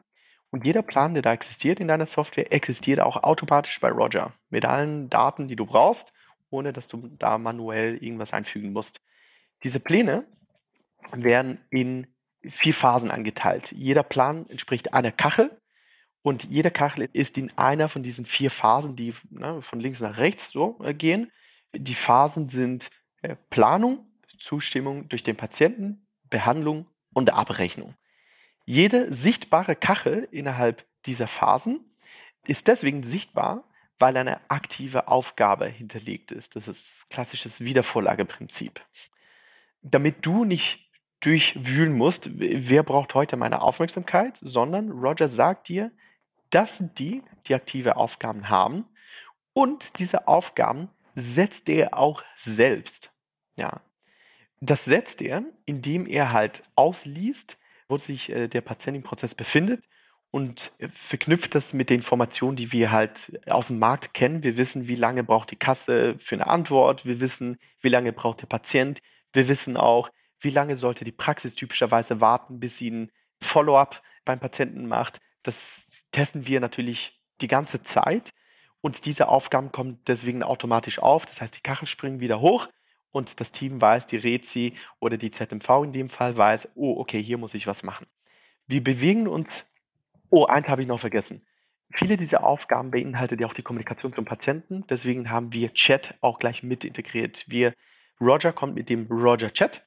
[0.50, 4.64] und jeder Plan, der da existiert in deiner Software, existiert auch automatisch bei Roger mit
[4.64, 6.12] allen Daten, die du brauchst,
[6.50, 9.00] ohne dass du da manuell irgendwas einfügen musst.
[9.62, 10.26] Diese Pläne
[11.12, 12.06] werden in
[12.48, 13.72] vier Phasen angeteilt.
[13.72, 15.50] Jeder Plan entspricht einer Kachel
[16.22, 20.18] und jede Kachel ist in einer von diesen vier Phasen, die ne, von links nach
[20.18, 21.30] rechts so äh, gehen.
[21.74, 22.90] Die Phasen sind
[23.22, 24.06] äh, Planung,
[24.38, 27.94] Zustimmung durch den Patienten, Behandlung und Abrechnung.
[28.64, 31.96] Jede sichtbare Kachel innerhalb dieser Phasen
[32.46, 33.64] ist deswegen sichtbar,
[33.98, 36.56] weil eine aktive Aufgabe hinterlegt ist.
[36.56, 38.80] Das ist klassisches Wiedervorlageprinzip.
[39.82, 40.89] Damit du nicht
[41.20, 45.90] durchwühlen musst, wer braucht heute meine Aufmerksamkeit, sondern Roger sagt dir,
[46.50, 48.86] das sind die, die aktive Aufgaben haben
[49.52, 53.10] und diese Aufgaben setzt er auch selbst.
[53.56, 53.80] Ja.
[54.60, 57.58] Das setzt er, indem er halt ausliest,
[57.88, 59.84] wo sich äh, der Patient im Prozess befindet
[60.30, 64.42] und äh, verknüpft das mit den Informationen, die wir halt aus dem Markt kennen.
[64.42, 67.04] Wir wissen, wie lange braucht die Kasse für eine Antwort.
[67.04, 69.00] Wir wissen, wie lange braucht der Patient.
[69.32, 70.10] Wir wissen auch,
[70.40, 73.12] wie lange sollte die Praxis typischerweise warten, bis sie ein
[73.42, 75.18] Follow-up beim Patienten macht.
[75.42, 78.32] Das testen wir natürlich die ganze Zeit.
[78.80, 81.26] Und diese Aufgaben kommen deswegen automatisch auf.
[81.26, 82.68] Das heißt, die Kachel springen wieder hoch
[83.12, 87.22] und das Team weiß, die Rezi oder die ZMV in dem Fall weiß, oh, okay,
[87.22, 88.06] hier muss ich was machen.
[88.66, 89.74] Wir bewegen uns,
[90.30, 91.44] oh, eins habe ich noch vergessen.
[91.92, 94.84] Viele dieser Aufgaben beinhalten ja auch die Kommunikation zum Patienten.
[94.88, 97.44] Deswegen haben wir Chat auch gleich mit integriert.
[97.48, 97.74] Wir,
[98.20, 99.86] Roger kommt mit dem Roger Chat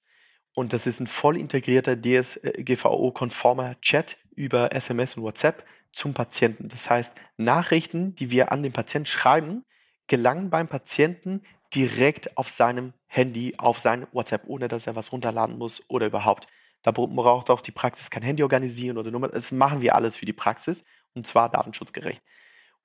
[0.53, 6.69] und das ist ein voll integrierter DSGVO-konformer Chat über SMS und WhatsApp zum Patienten.
[6.69, 9.65] Das heißt, Nachrichten, die wir an den Patienten schreiben,
[10.07, 11.41] gelangen beim Patienten
[11.73, 16.47] direkt auf seinem Handy, auf sein WhatsApp, ohne dass er was runterladen muss oder überhaupt.
[16.83, 19.29] Da braucht auch die Praxis kein Handy organisieren oder Nummer.
[19.29, 22.21] Das machen wir alles für die Praxis und zwar datenschutzgerecht.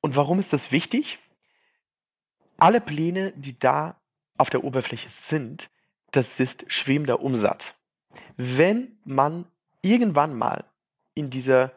[0.00, 1.18] Und warum ist das wichtig?
[2.56, 4.00] Alle Pläne, die da
[4.36, 5.70] auf der Oberfläche sind,
[6.10, 7.74] das ist schwebender Umsatz.
[8.36, 9.46] Wenn man
[9.82, 10.64] irgendwann mal
[11.14, 11.72] in dieser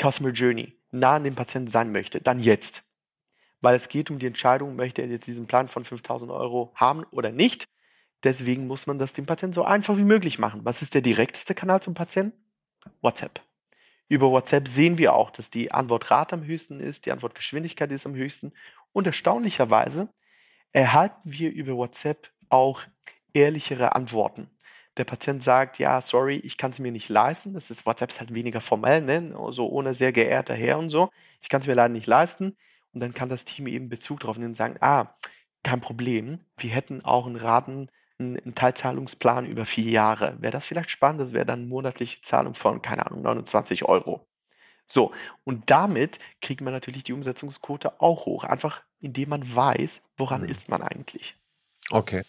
[0.00, 2.84] Customer Journey nah an dem Patienten sein möchte, dann jetzt
[3.64, 7.04] weil es geht um die Entscheidung, möchte er jetzt diesen Plan von 5000 Euro haben
[7.10, 7.64] oder nicht.
[8.22, 10.60] Deswegen muss man das dem Patienten so einfach wie möglich machen.
[10.64, 12.38] Was ist der direkteste Kanal zum Patienten?
[13.00, 13.40] WhatsApp.
[14.06, 18.14] Über WhatsApp sehen wir auch, dass die Antwortrate am höchsten ist, die Antwortgeschwindigkeit ist am
[18.14, 18.52] höchsten.
[18.92, 20.10] Und erstaunlicherweise
[20.72, 22.82] erhalten wir über WhatsApp auch
[23.34, 24.48] ehrlichere Antworten.
[24.96, 27.52] Der Patient sagt, ja, sorry, ich kann es mir nicht leisten.
[27.52, 29.34] Das ist WhatsApp ist halt weniger formell, ne?
[29.50, 31.10] so ohne sehr geehrter Herr und so.
[31.42, 32.56] Ich kann es mir leider nicht leisten.
[32.92, 35.16] Und dann kann das Team eben Bezug drauf nehmen und sagen, ah,
[35.64, 40.36] kein Problem, wir hätten auch einen Raten, einen Teilzahlungsplan über vier Jahre.
[40.40, 41.20] Wäre das vielleicht spannend?
[41.20, 44.28] Das wäre dann eine monatliche Zahlung von, keine Ahnung, 29 Euro.
[44.86, 45.12] So,
[45.42, 50.48] und damit kriegt man natürlich die Umsetzungsquote auch hoch, einfach indem man weiß, woran mhm.
[50.48, 51.36] ist man eigentlich.
[51.90, 52.22] Okay.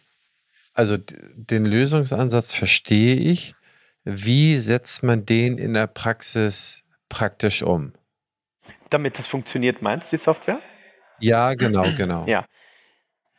[0.76, 3.56] Also den Lösungsansatz verstehe ich.
[4.04, 7.94] Wie setzt man den in der Praxis praktisch um?
[8.90, 10.60] damit das funktioniert, meinst du die Software?
[11.20, 12.22] Ja, genau, genau.
[12.26, 12.46] Ja.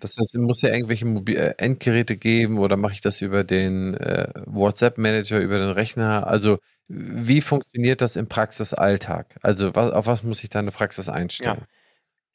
[0.01, 3.45] Das heißt, es muss ja irgendwelche Mobil äh, Endgeräte geben oder mache ich das über
[3.45, 6.26] den äh, WhatsApp-Manager, über den Rechner?
[6.26, 6.59] Also
[6.89, 9.37] wie funktioniert das im Praxisalltag?
[9.43, 11.61] Also was, auf was muss ich da in der Praxis einstellen?
[11.61, 11.66] Ja.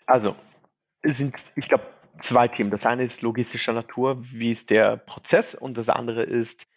[0.07, 0.35] Also
[1.03, 1.85] es sind, ich glaube,
[2.19, 2.71] zwei Themen.
[2.71, 6.67] Das eine ist logistischer Natur, wie ist der Prozess und das andere ist,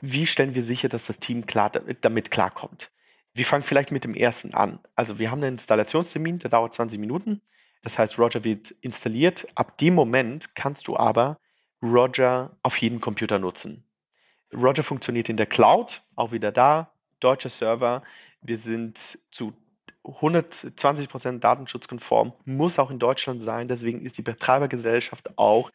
[0.00, 2.90] wie stellen wir sicher, dass das Team klar damit, klarkommt.
[3.34, 4.80] Wir fangen vielleicht mit dem ersten an.
[4.96, 7.42] Also wir haben einen Installationstermin, der dauert 20 Minuten.
[7.82, 9.46] Das heißt, Roger wird installiert.
[9.54, 11.38] Ab dem Moment kannst du aber
[11.82, 13.84] Roger auf jeden Computer nutzen.
[14.52, 18.02] Roger funktioniert in der Cloud, auch wieder da, deutscher Server.
[18.42, 19.52] Wir sind zu
[20.04, 23.68] 120% datenschutzkonform, muss auch in Deutschland sein.
[23.68, 25.70] Deswegen ist die Betreibergesellschaft auch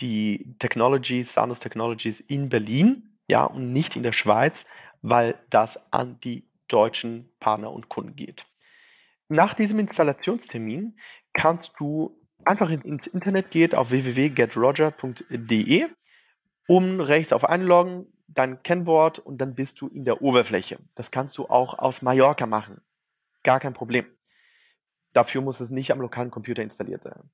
[0.00, 4.66] die Technologies, Sanus Technologies in Berlin, ja, und nicht in der Schweiz,
[5.02, 8.46] weil das an die deutschen Partner und Kunden geht.
[9.28, 10.98] Nach diesem Installationstermin
[11.32, 15.86] kannst du einfach ins Internet gehen auf www.getroger.de,
[16.66, 20.78] um rechts auf Einloggen, dein Kennwort und dann bist du in der Oberfläche.
[20.94, 22.82] Das kannst du auch aus Mallorca machen.
[23.44, 24.06] Gar kein Problem.
[25.12, 27.30] Dafür muss es nicht am lokalen Computer installiert sein.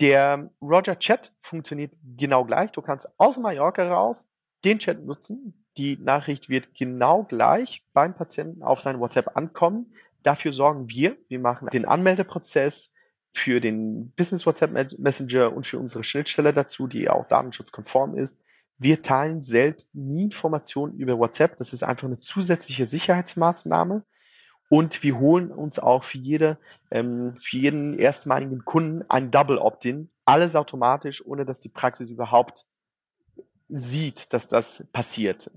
[0.00, 2.70] Der Roger Chat funktioniert genau gleich.
[2.70, 4.28] Du kannst aus Mallorca raus
[4.64, 5.64] den Chat nutzen.
[5.76, 9.92] Die Nachricht wird genau gleich beim Patienten auf sein WhatsApp ankommen.
[10.22, 11.16] Dafür sorgen wir.
[11.28, 12.92] Wir machen den Anmeldeprozess
[13.30, 18.42] für den Business WhatsApp Messenger und für unsere Schnittstelle dazu, die auch datenschutzkonform ist.
[18.78, 21.56] Wir teilen selbst nie Informationen über WhatsApp.
[21.56, 24.04] Das ist einfach eine zusätzliche Sicherheitsmaßnahme.
[24.68, 26.58] Und wir holen uns auch für, jede,
[26.90, 30.10] ähm, für jeden erstmaligen Kunden ein Double Opt-in.
[30.24, 32.66] Alles automatisch, ohne dass die Praxis überhaupt
[33.68, 35.50] sieht, dass das passiert.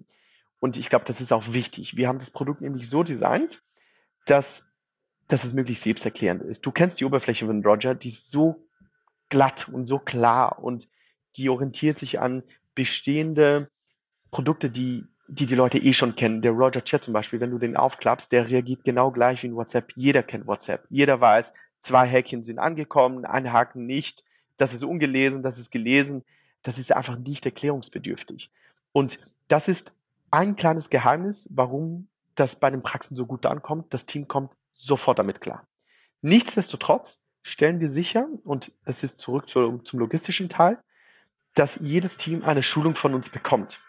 [0.59, 1.97] Und ich glaube, das ist auch wichtig.
[1.97, 3.61] Wir haben das Produkt nämlich so designt,
[4.25, 4.71] dass
[5.31, 6.65] dass es möglichst selbsterklärend ist.
[6.65, 8.67] Du kennst die Oberfläche von Roger, die ist so
[9.29, 10.89] glatt und so klar und
[11.37, 12.43] die orientiert sich an
[12.75, 13.69] bestehende
[14.29, 16.41] Produkte, die, die die Leute eh schon kennen.
[16.41, 19.55] Der Roger Chat zum Beispiel, wenn du den aufklappst, der reagiert genau gleich wie in
[19.55, 19.93] WhatsApp.
[19.95, 20.85] Jeder kennt WhatsApp.
[20.89, 24.23] Jeder weiß, zwei Häkchen sind angekommen, ein Haken nicht.
[24.57, 26.23] Das ist ungelesen, das ist gelesen.
[26.63, 28.51] Das ist einfach nicht erklärungsbedürftig.
[28.91, 29.93] Und das ist
[30.31, 33.93] ein kleines Geheimnis, warum das bei den Praxen so gut ankommt.
[33.93, 35.67] Das Team kommt sofort damit klar.
[36.21, 40.77] Nichtsdestotrotz stellen wir sicher, und das ist zurück zu, zum logistischen Teil,
[41.55, 43.79] dass jedes Team eine Schulung von uns bekommt.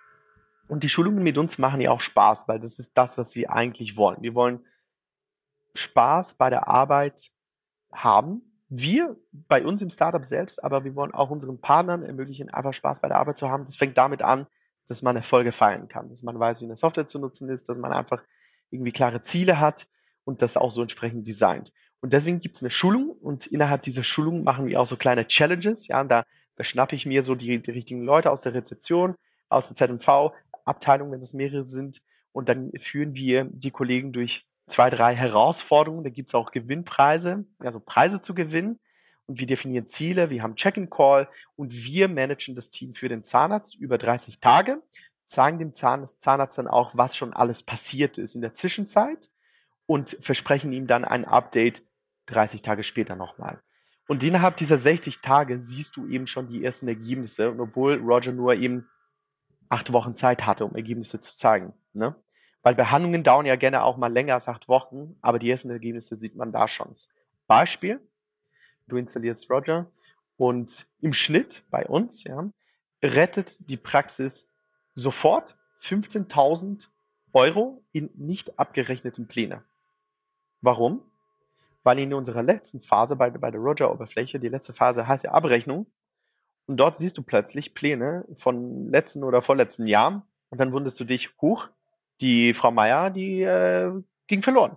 [0.73, 3.53] Und die Schulungen mit uns machen ja auch Spaß, weil das ist das, was wir
[3.53, 4.23] eigentlich wollen.
[4.23, 4.65] Wir wollen
[5.75, 7.29] Spaß bei der Arbeit
[7.93, 8.41] haben.
[8.71, 13.01] Wir bei uns im Startup selbst, aber wir wollen auch unseren Partnern ermöglichen, einfach Spaß
[13.01, 13.67] bei der Arbeit zu haben.
[13.67, 14.47] Das fängt damit an,
[14.89, 17.77] dass man Erfolge feiern kann, dass man weiß, wie eine Software zu nutzen ist, dass
[17.77, 18.23] man einfach
[18.71, 19.89] irgendwie klare Ziele hat
[20.25, 21.71] und das auch so entsprechend designt.
[22.01, 25.27] Und deswegen gibt es eine Schulung und innerhalb dieser Schulung machen wir auch so kleine
[25.27, 25.87] Challenges.
[25.89, 29.17] Ja, da, da schnappe ich mir so die, die richtigen Leute aus der Rezeption,
[29.51, 29.77] aus der
[30.65, 32.03] ZMV-Abteilung, wenn es mehrere sind.
[32.33, 36.05] Und dann führen wir die Kollegen durch zwei, drei Herausforderungen.
[36.05, 38.81] Da gibt es auch Gewinnpreise, also Preise zu gewinnen.
[39.27, 43.77] Und wir definieren Ziele, wir haben Check-in-Call und wir managen das Team für den Zahnarzt
[43.77, 44.83] über 30 Tage,
[45.23, 49.29] zeigen dem Zahnarzt dann auch, was schon alles passiert ist in der Zwischenzeit
[49.87, 51.83] und versprechen ihm dann ein Update
[52.27, 53.63] 30 Tage später nochmal.
[54.09, 58.33] Und innerhalb dieser 60 Tage siehst du eben schon die ersten Ergebnisse, und obwohl Roger
[58.33, 58.89] nur eben
[59.73, 61.73] acht Wochen Zeit hatte, um Ergebnisse zu zeigen.
[61.95, 62.15] Ne?
[62.63, 66.15] Weil Behandlungen dauern ja gerne auch mal länger als acht Wochen, aber die ersten Ergebnisse
[66.15, 66.95] sieht man da schon.
[67.47, 68.01] Beispiel,
[68.87, 69.91] du installierst Roger
[70.37, 72.51] und im Schnitt bei uns ja,
[73.03, 74.51] rettet die Praxis
[74.95, 76.89] sofort 15.000
[77.33, 79.65] Euro in nicht abgerechneten Pläne.
[80.61, 81.01] Warum?
[81.83, 85.87] Weil in unserer letzten Phase bei, bei der Roger-Oberfläche, die letzte Phase heißt ja Abrechnung,
[86.67, 91.05] und dort siehst du plötzlich Pläne von letzten oder vorletzten Jahren und dann wunderst du
[91.05, 91.69] dich, hoch,
[92.21, 93.91] die Frau Meier, die äh,
[94.27, 94.77] ging verloren.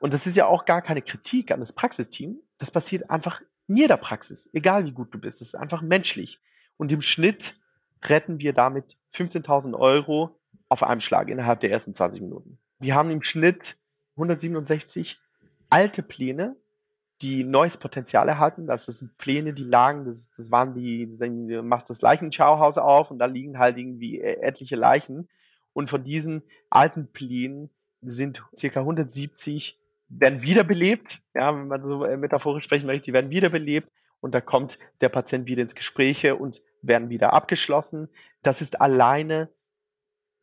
[0.00, 2.38] Und das ist ja auch gar keine Kritik an das Praxisteam.
[2.58, 5.40] Das passiert einfach in jeder Praxis, egal wie gut du bist.
[5.40, 6.40] Das ist einfach menschlich.
[6.76, 7.54] Und im Schnitt
[8.04, 10.38] retten wir damit 15.000 Euro
[10.68, 12.58] auf einem Schlag innerhalb der ersten 20 Minuten.
[12.78, 13.76] Wir haben im Schnitt
[14.16, 15.20] 167
[15.70, 16.56] alte Pläne,
[17.22, 18.66] die neues Potenzial erhalten.
[18.66, 23.18] Das sind Pläne, die lagen, das, das waren die, du machst das Leichenschauhaus auf und
[23.18, 25.28] da liegen halt irgendwie etliche Leichen.
[25.72, 27.70] Und von diesen alten Plänen
[28.02, 33.30] sind circa 170 werden wiederbelebt, ja, wenn man so äh, metaphorisch sprechen möchte, die werden
[33.30, 38.08] wiederbelebt und da kommt der Patient wieder ins Gespräche und werden wieder abgeschlossen.
[38.42, 39.50] Das ist alleine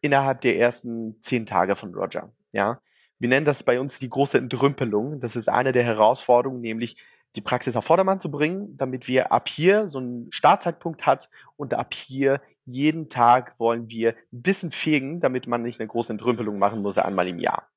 [0.01, 2.79] innerhalb der ersten zehn Tage von Roger, ja.
[3.19, 5.19] Wir nennen das bei uns die große Entrümpelung.
[5.19, 6.97] Das ist eine der Herausforderungen, nämlich
[7.35, 11.73] die Praxis auf Vordermann zu bringen, damit wir ab hier so einen Startzeitpunkt hat und
[11.73, 16.57] ab hier jeden Tag wollen wir ein bisschen fegen, damit man nicht eine große Entrümpelung
[16.57, 17.69] machen muss einmal im Jahr.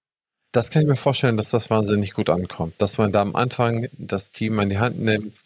[0.53, 3.89] Das kann ich mir vorstellen, dass das wahnsinnig gut ankommt, dass man da am Anfang
[3.93, 5.36] das Team an die Hand nimmt,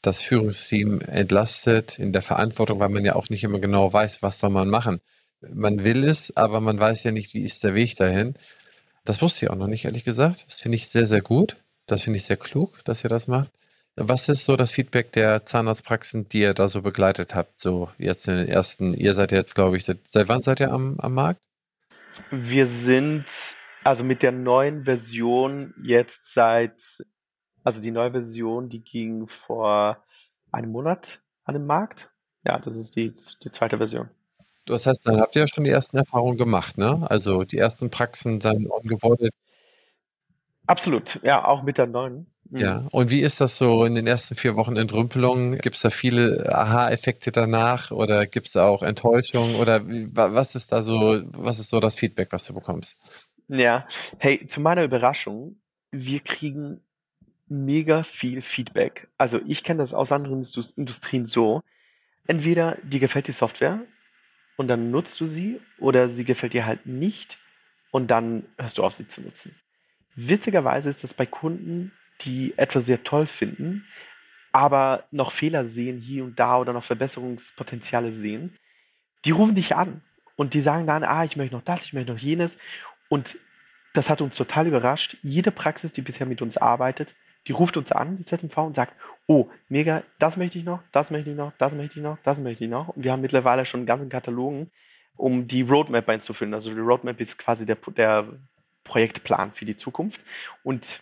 [0.00, 4.38] das Führungsteam entlastet in der Verantwortung, weil man ja auch nicht immer genau weiß, was
[4.38, 5.00] soll man machen.
[5.52, 8.34] Man will es, aber man weiß ja nicht, wie ist der Weg dahin.
[9.06, 10.44] Das wusste ich auch noch nicht, ehrlich gesagt.
[10.48, 11.56] Das finde ich sehr, sehr gut.
[11.86, 13.50] Das finde ich sehr klug, dass ihr das macht.
[13.94, 17.60] Was ist so das Feedback der Zahnarztpraxen, die ihr da so begleitet habt?
[17.60, 20.98] So jetzt in den ersten, ihr seid jetzt, glaube ich, seit, wann seid ihr am,
[20.98, 21.40] am Markt?
[22.30, 23.24] Wir sind
[23.84, 26.82] also mit der neuen Version jetzt seit,
[27.62, 30.04] also die neue Version, die ging vor
[30.50, 32.12] einem Monat an den Markt.
[32.44, 34.10] Ja, das ist die, die zweite Version.
[34.66, 37.06] Das heißt, dann habt ihr ja schon die ersten Erfahrungen gemacht, ne?
[37.08, 39.32] Also die ersten Praxen dann ongeboardet.
[40.66, 42.26] Absolut, ja, auch mit der neuen.
[42.50, 42.58] Mhm.
[42.58, 45.58] Ja, und wie ist das so in den ersten vier Wochen Entrümpelung?
[45.58, 50.82] Gibt es da viele Aha-Effekte danach oder gibt es auch Enttäuschung oder was ist da
[50.82, 53.32] so, was ist so das Feedback, was du bekommst?
[53.46, 53.86] Ja,
[54.18, 55.60] hey, zu meiner Überraschung,
[55.92, 56.80] wir kriegen
[57.46, 59.06] mega viel Feedback.
[59.16, 60.44] Also ich kenne das aus anderen
[60.74, 61.60] Industrien so.
[62.26, 63.82] Entweder dir gefällt die Software
[64.56, 67.38] und dann nutzt du sie oder sie gefällt dir halt nicht
[67.90, 69.54] und dann hörst du auf, sie zu nutzen.
[70.14, 71.92] Witzigerweise ist das bei Kunden,
[72.22, 73.86] die etwas sehr toll finden,
[74.52, 78.56] aber noch Fehler sehen hier und da oder noch Verbesserungspotenziale sehen,
[79.26, 80.02] die rufen dich an
[80.36, 82.58] und die sagen dann, ah, ich möchte noch das, ich möchte noch jenes.
[83.08, 83.36] Und
[83.92, 85.16] das hat uns total überrascht.
[85.22, 87.14] Jede Praxis, die bisher mit uns arbeitet,
[87.46, 88.94] die ruft uns an, die ZMV, und sagt,
[89.26, 92.40] oh, mega, das möchte ich noch, das möchte ich noch, das möchte ich noch, das
[92.40, 92.88] möchte ich noch.
[92.88, 94.70] Und wir haben mittlerweile schon einen ganzen Katalogen,
[95.16, 96.54] um die Roadmap einzufüllen.
[96.54, 98.26] Also die Roadmap ist quasi der, der
[98.84, 100.20] Projektplan für die Zukunft.
[100.62, 101.00] Und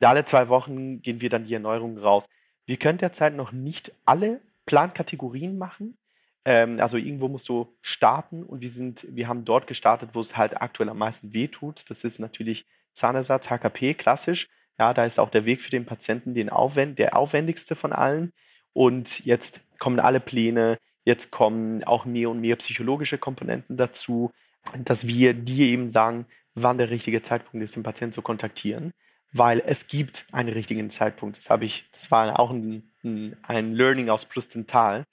[0.00, 2.26] alle zwei Wochen gehen wir dann die Erneuerungen raus.
[2.66, 5.98] Wir können derzeit noch nicht alle Plankategorien machen.
[6.44, 10.36] Ähm, also irgendwo musst du starten und wir sind, wir haben dort gestartet, wo es
[10.36, 11.88] halt aktuell am meisten weh tut.
[11.90, 14.48] Das ist natürlich Zahnersatz, HKP, klassisch.
[14.82, 18.32] Ja, da ist auch der Weg für den Patienten den aufwend der aufwendigste von allen.
[18.72, 24.32] Und jetzt kommen alle Pläne, jetzt kommen auch mehr und mehr psychologische Komponenten dazu,
[24.76, 26.26] dass wir dir eben sagen,
[26.56, 28.92] wann der richtige Zeitpunkt ist, den Patienten zu kontaktieren,
[29.32, 31.38] weil es gibt einen richtigen Zeitpunkt.
[31.38, 35.04] Das habe ich, das war auch ein, ein, Learning aus Plus Dental.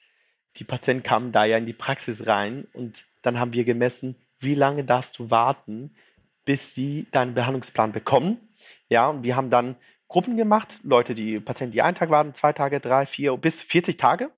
[0.56, 4.56] Die Patienten kamen da ja in die Praxis rein und dann haben wir gemessen, wie
[4.56, 5.92] lange darfst du warten,
[6.44, 8.40] bis sie deinen Behandlungsplan bekommen.
[8.90, 9.76] Ja, und wir haben dann
[10.08, 13.98] Gruppen gemacht, Leute, die Patienten, die einen Tag warten, zwei Tage, drei, vier bis 40
[13.98, 14.32] Tage.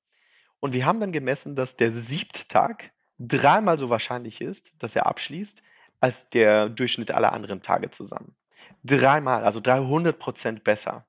[0.59, 5.05] Und wir haben dann gemessen, dass der siebte Tag dreimal so wahrscheinlich ist, dass er
[5.05, 5.61] abschließt,
[6.01, 8.35] als der Durchschnitt aller anderen Tage zusammen.
[8.83, 11.05] Dreimal, also 300 Prozent besser.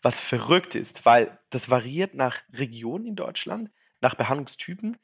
[0.00, 3.70] Was verrückt ist, weil das variiert nach Regionen in Deutschland,
[4.00, 4.98] nach Behandlungstypen,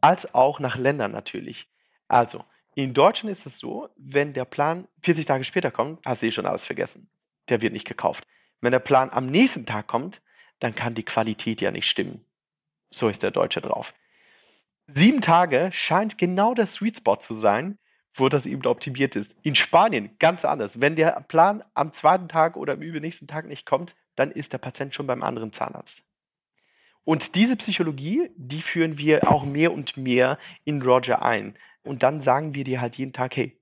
[0.00, 1.68] als auch nach Ländern natürlich.
[2.08, 6.26] Also, in Deutschland ist es so, wenn der Plan 40 Tage später kommt, hast du
[6.26, 7.10] eh schon alles vergessen.
[7.48, 8.26] Der wird nicht gekauft.
[8.60, 10.20] Wenn der Plan am nächsten Tag kommt,
[10.58, 12.24] dann kann die Qualität ja nicht stimmen.
[12.90, 13.94] So ist der Deutsche drauf.
[14.86, 17.78] Sieben Tage scheint genau der Sweet Spot zu sein,
[18.14, 19.34] wo das eben optimiert ist.
[19.42, 20.80] In Spanien ganz anders.
[20.80, 24.58] Wenn der Plan am zweiten Tag oder am übernächsten Tag nicht kommt, dann ist der
[24.58, 26.02] Patient schon beim anderen Zahnarzt.
[27.04, 31.56] Und diese Psychologie, die führen wir auch mehr und mehr in Roger ein.
[31.82, 33.56] Und dann sagen wir dir halt jeden Tag, hey,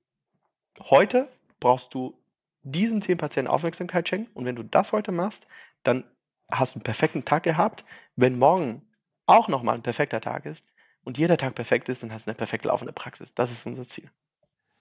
[0.80, 1.28] heute
[1.60, 2.18] brauchst du
[2.64, 4.30] diesen zehn Patienten Aufmerksamkeit schenken.
[4.34, 5.46] Und wenn du das heute machst,
[5.82, 6.04] dann
[6.50, 7.84] hast du einen perfekten Tag gehabt.
[8.16, 8.82] Wenn morgen
[9.26, 10.72] auch nochmal ein perfekter Tag ist
[11.04, 13.34] und jeder Tag perfekt ist, dann hast du eine perfekt laufende Praxis.
[13.34, 14.10] Das ist unser Ziel.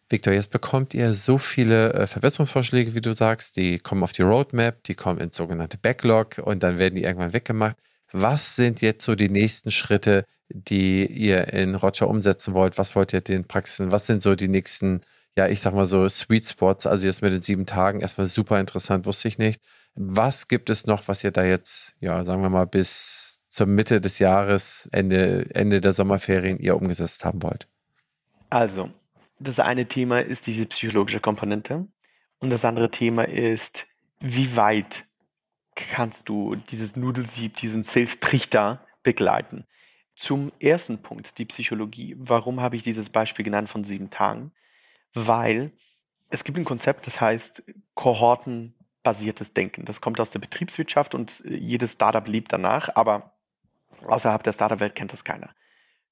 [0.09, 4.21] Victor, jetzt bekommt ihr so viele äh, Verbesserungsvorschläge, wie du sagst, die kommen auf die
[4.21, 7.77] Roadmap, die kommen ins sogenannte Backlog und dann werden die irgendwann weggemacht.
[8.11, 12.77] Was sind jetzt so die nächsten Schritte, die ihr in Roger umsetzen wollt?
[12.77, 13.91] Was wollt ihr den Praxisen?
[13.91, 15.01] Was sind so die nächsten,
[15.36, 16.86] ja, ich sag mal so Sweet Spots?
[16.86, 19.61] Also jetzt mit den sieben Tagen erstmal super interessant, wusste ich nicht.
[19.95, 24.01] Was gibt es noch, was ihr da jetzt, ja, sagen wir mal, bis zur Mitte
[24.01, 27.67] des Jahres, Ende, Ende der Sommerferien ihr umgesetzt haben wollt?
[28.49, 28.91] Also,
[29.39, 31.88] das eine Thema ist diese psychologische Komponente
[32.39, 33.86] und das andere Thema ist,
[34.19, 35.03] wie weit
[35.75, 39.65] kannst du dieses Nudelsieb, diesen Sales-Trichter begleiten.
[40.15, 42.15] Zum ersten Punkt, die Psychologie.
[42.19, 44.51] Warum habe ich dieses Beispiel genannt von sieben Tagen?
[45.14, 45.72] Weil
[46.30, 49.86] es gibt ein Konzept, das heißt kohortenbasiertes Denken.
[49.86, 53.38] Das kommt aus der Betriebswirtschaft und jedes Startup lebt danach, aber
[54.05, 55.53] außerhalb der Startup-Welt kennt das keiner.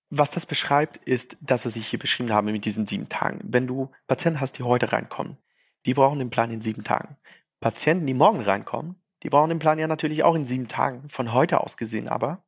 [0.09, 3.39] Was das beschreibt, ist das, was ich hier beschrieben habe mit diesen sieben Tagen.
[3.43, 5.37] Wenn du Patienten hast, die heute reinkommen,
[5.85, 7.17] die brauchen den Plan in sieben Tagen.
[7.59, 11.07] Patienten, die morgen reinkommen, Die brauchen den Plan ja natürlich auch in sieben Tagen.
[11.09, 12.43] Von heute aus gesehen aber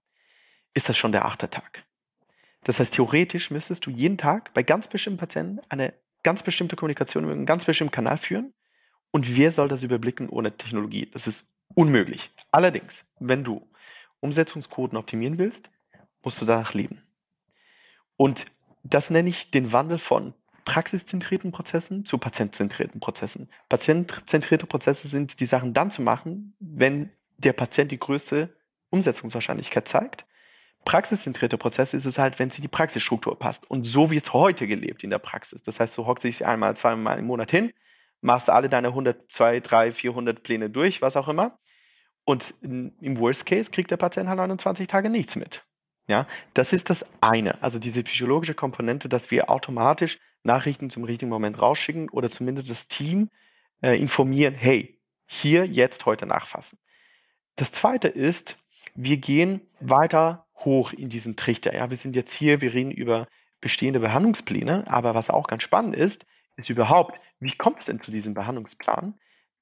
[0.74, 1.86] ist das schon der achte Tag.
[2.64, 5.94] Das heißt, theoretisch müsstest du jeden Tag bei ganz bestimmten Patienten eine
[6.24, 8.54] ganz bestimmte Kommunikation über einen ganz bestimmten Kanal führen.
[9.12, 11.10] Und wer soll das überblicken ohne Technologie?
[11.12, 12.32] Das ist unmöglich.
[12.52, 13.68] Allerdings, wenn du
[14.20, 15.70] Umsetzungsquoten optimieren willst,
[16.24, 17.02] musst du danach leben.
[18.18, 18.46] Und
[18.84, 20.34] das nenne ich den Wandel von
[20.66, 23.50] praxiszentrierten Prozessen zu patientzentrierten Prozessen.
[23.70, 28.56] Patientzentrierte Prozesse sind die Sachen dann zu machen, wenn der Patient die größte
[28.90, 30.26] Umsetzungswahrscheinlichkeit zeigt.
[30.86, 33.70] Praxiszentrierte Prozesse ist es halt, wenn sie die Praxisstruktur passt.
[33.70, 35.64] Und so wird es heute gelebt in der Praxis.
[35.64, 37.74] Das heißt, du hockst dich einmal, zweimal im Monat hin,
[38.22, 41.58] machst alle deine 100, 2, 3, 400 Pläne durch, was auch immer.
[42.26, 45.66] Und im Worst Case kriegt der Patient halt 29 Tage nichts mit.
[46.08, 47.62] Ja, das ist das eine.
[47.62, 52.88] Also diese psychologische Komponente, dass wir automatisch Nachrichten zum richtigen Moment rausschicken oder zumindest das
[52.88, 53.30] Team
[53.82, 56.80] äh, informieren, hey, hier jetzt heute nachfassen.
[57.56, 58.58] Das zweite ist,
[58.96, 61.74] wir gehen weiter hoch in diesen Trichter.
[61.74, 63.28] Ja, wir sind jetzt hier, wir reden über
[63.62, 68.12] bestehende Behandlungspläne, aber was auch ganz spannend ist, ist überhaupt, wie kommt es denn zu
[68.12, 69.16] diesem Behandlungsplan?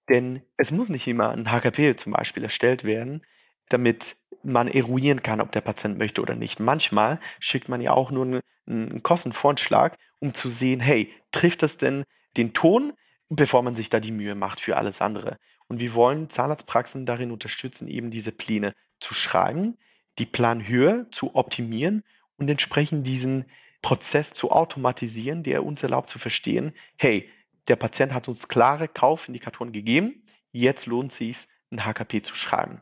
[0.10, 3.26] Denn es muss nicht immer ein HKP zum Beispiel erstellt werden,
[3.70, 6.60] damit man eruieren kann, ob der Patient möchte oder nicht.
[6.60, 11.78] Manchmal schickt man ja auch nur einen, einen Kostenvorschlag, um zu sehen, hey, trifft das
[11.78, 12.04] denn
[12.38, 12.94] den Ton,
[13.30, 15.38] bevor man sich da die Mühe macht für alles andere.
[15.68, 19.78] Und wir wollen Zahnarztpraxen darin unterstützen, eben diese Pläne zu schreiben,
[20.20, 22.04] die Planhöhe zu optimieren
[22.38, 23.46] und entsprechend diesen
[23.82, 27.30] Prozess zu automatisieren, der uns erlaubt zu verstehen, hey,
[27.68, 31.38] der Patient hat uns klare Kaufindikatoren gegeben, jetzt lohnt es sich,
[31.72, 32.82] ein HKP zu schreiben.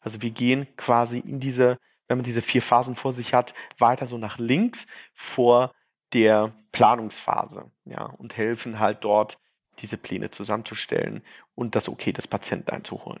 [0.00, 4.06] Also wir gehen quasi in diese, wenn man diese vier Phasen vor sich hat, weiter
[4.06, 5.72] so nach links vor
[6.12, 9.36] der Planungsphase, ja, und helfen halt dort,
[9.78, 11.22] diese Pläne zusammenzustellen
[11.54, 13.20] und das Okay des Patienten einzuholen.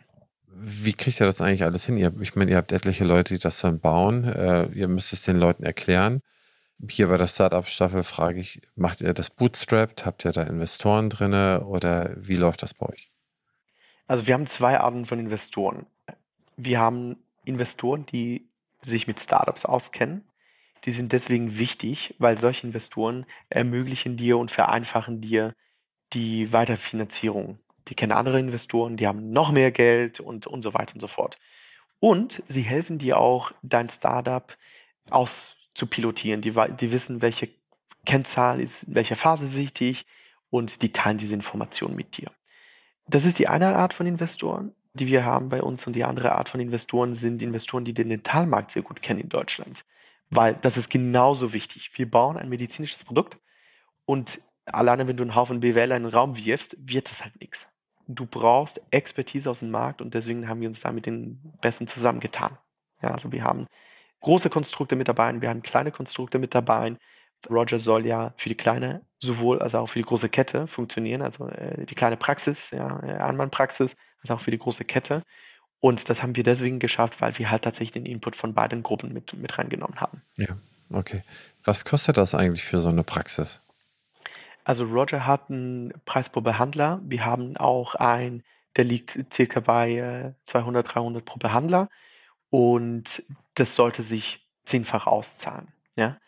[0.54, 1.96] Wie kriegt ihr das eigentlich alles hin?
[1.96, 4.24] Ihr, ich meine, ihr habt etliche Leute, die das dann bauen.
[4.24, 6.22] Äh, ihr müsst es den Leuten erklären.
[6.88, 10.04] Hier bei der Startup-Staffel frage ich, macht ihr das bootstrapped?
[10.04, 11.32] Habt ihr da Investoren drin
[11.62, 13.10] oder wie läuft das bei euch?
[14.06, 15.86] Also wir haben zwei Arten von Investoren.
[16.56, 18.48] Wir haben Investoren, die
[18.82, 20.24] sich mit Startups auskennen.
[20.84, 25.54] Die sind deswegen wichtig, weil solche Investoren ermöglichen dir und vereinfachen dir
[26.12, 27.58] die Weiterfinanzierung.
[27.88, 31.08] Die kennen andere Investoren, die haben noch mehr Geld und, und so weiter und so
[31.08, 31.38] fort.
[32.00, 34.56] Und sie helfen dir auch, dein Startup
[35.10, 36.40] auszupilotieren.
[36.40, 37.48] Die, die wissen, welche
[38.04, 40.06] Kennzahl ist in welcher Phase wichtig
[40.50, 42.30] und die teilen diese Informationen mit dir.
[43.06, 46.32] Das ist die eine Art von Investoren die wir haben bei uns und die andere
[46.32, 49.84] Art von Investoren sind Investoren, die den Dentalmarkt sehr gut kennen in Deutschland.
[50.30, 51.90] Weil das ist genauso wichtig.
[51.94, 53.38] Wir bauen ein medizinisches Produkt
[54.04, 57.71] und alleine wenn du einen Haufen BWL in den Raum wirfst, wird das halt nichts.
[58.08, 61.86] Du brauchst Expertise aus dem Markt und deswegen haben wir uns da mit den Besten
[61.86, 62.58] zusammengetan.
[63.00, 63.66] Ja, also wir haben
[64.20, 66.96] große Konstrukte mit dabei, wir haben kleine Konstrukte mit dabei.
[67.50, 71.48] Roger soll ja für die kleine sowohl als auch für die große Kette funktionieren, also
[71.48, 75.22] äh, die kleine Praxis, ja, äh, Einmannpraxis, als auch für die große Kette.
[75.80, 79.12] Und das haben wir deswegen geschafft, weil wir halt tatsächlich den Input von beiden Gruppen
[79.12, 80.22] mit, mit reingenommen haben.
[80.36, 80.56] Ja,
[80.90, 81.22] okay.
[81.64, 83.60] Was kostet das eigentlich für so eine Praxis?
[84.64, 87.00] Also Roger hat einen Preis pro Behandler.
[87.04, 88.42] Wir haben auch einen,
[88.76, 91.88] der liegt circa bei 200, äh, 300 pro Behandler.
[92.50, 93.22] Und
[93.54, 95.68] das sollte sich zehnfach auszahlen.
[95.96, 96.18] Ja?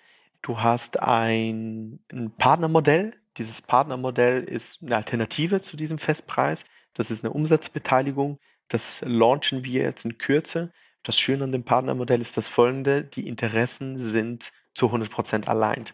[0.42, 3.14] Du hast ein, ein Partnermodell.
[3.36, 6.66] Dieses Partnermodell ist eine Alternative zu diesem Festpreis.
[6.92, 8.38] Das ist eine Umsatzbeteiligung.
[8.68, 10.72] Das launchen wir jetzt in Kürze.
[11.02, 13.04] Das Schöne an dem Partnermodell ist das folgende.
[13.04, 15.84] Die Interessen sind zu 100 Prozent allein.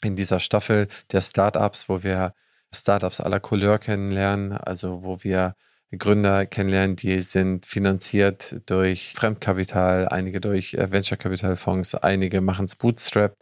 [0.01, 2.33] In dieser Staffel der Startups, wo wir
[2.73, 5.55] Startups aller Couleur kennenlernen, also wo wir
[5.97, 12.65] Gründer kennenlernen, die sind finanziert durch Fremdkapital, einige durch äh, Venture Capital Fonds, einige machen
[12.65, 13.35] es Bootstrap,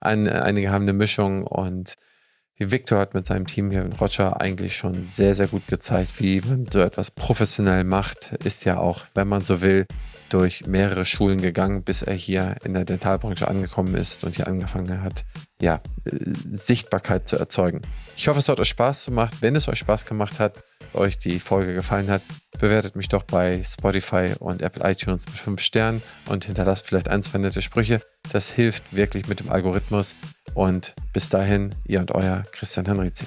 [0.00, 1.94] ein, einige haben eine Mischung und
[2.58, 6.40] Victor hat mit seinem Team hier in Roger eigentlich schon sehr, sehr gut gezeigt, wie
[6.40, 8.32] man so etwas professionell macht.
[8.44, 9.86] Ist ja auch, wenn man so will,
[10.30, 15.02] durch mehrere Schulen gegangen, bis er hier in der Dentalbranche angekommen ist und hier angefangen
[15.02, 15.24] hat,
[15.60, 15.80] ja,
[16.52, 17.82] Sichtbarkeit zu erzeugen.
[18.16, 19.34] Ich hoffe, es hat euch Spaß gemacht.
[19.40, 22.22] Wenn es euch Spaß gemacht hat, euch die Folge gefallen hat,
[22.58, 27.22] bewertet mich doch bei Spotify und Apple iTunes mit 5 Sternen und hinterlasst vielleicht ein,
[27.22, 28.00] zwei nette Sprüche.
[28.32, 30.14] Das hilft wirklich mit dem Algorithmus.
[30.54, 33.24] Und bis dahin, ihr und euer Christian Henrizi.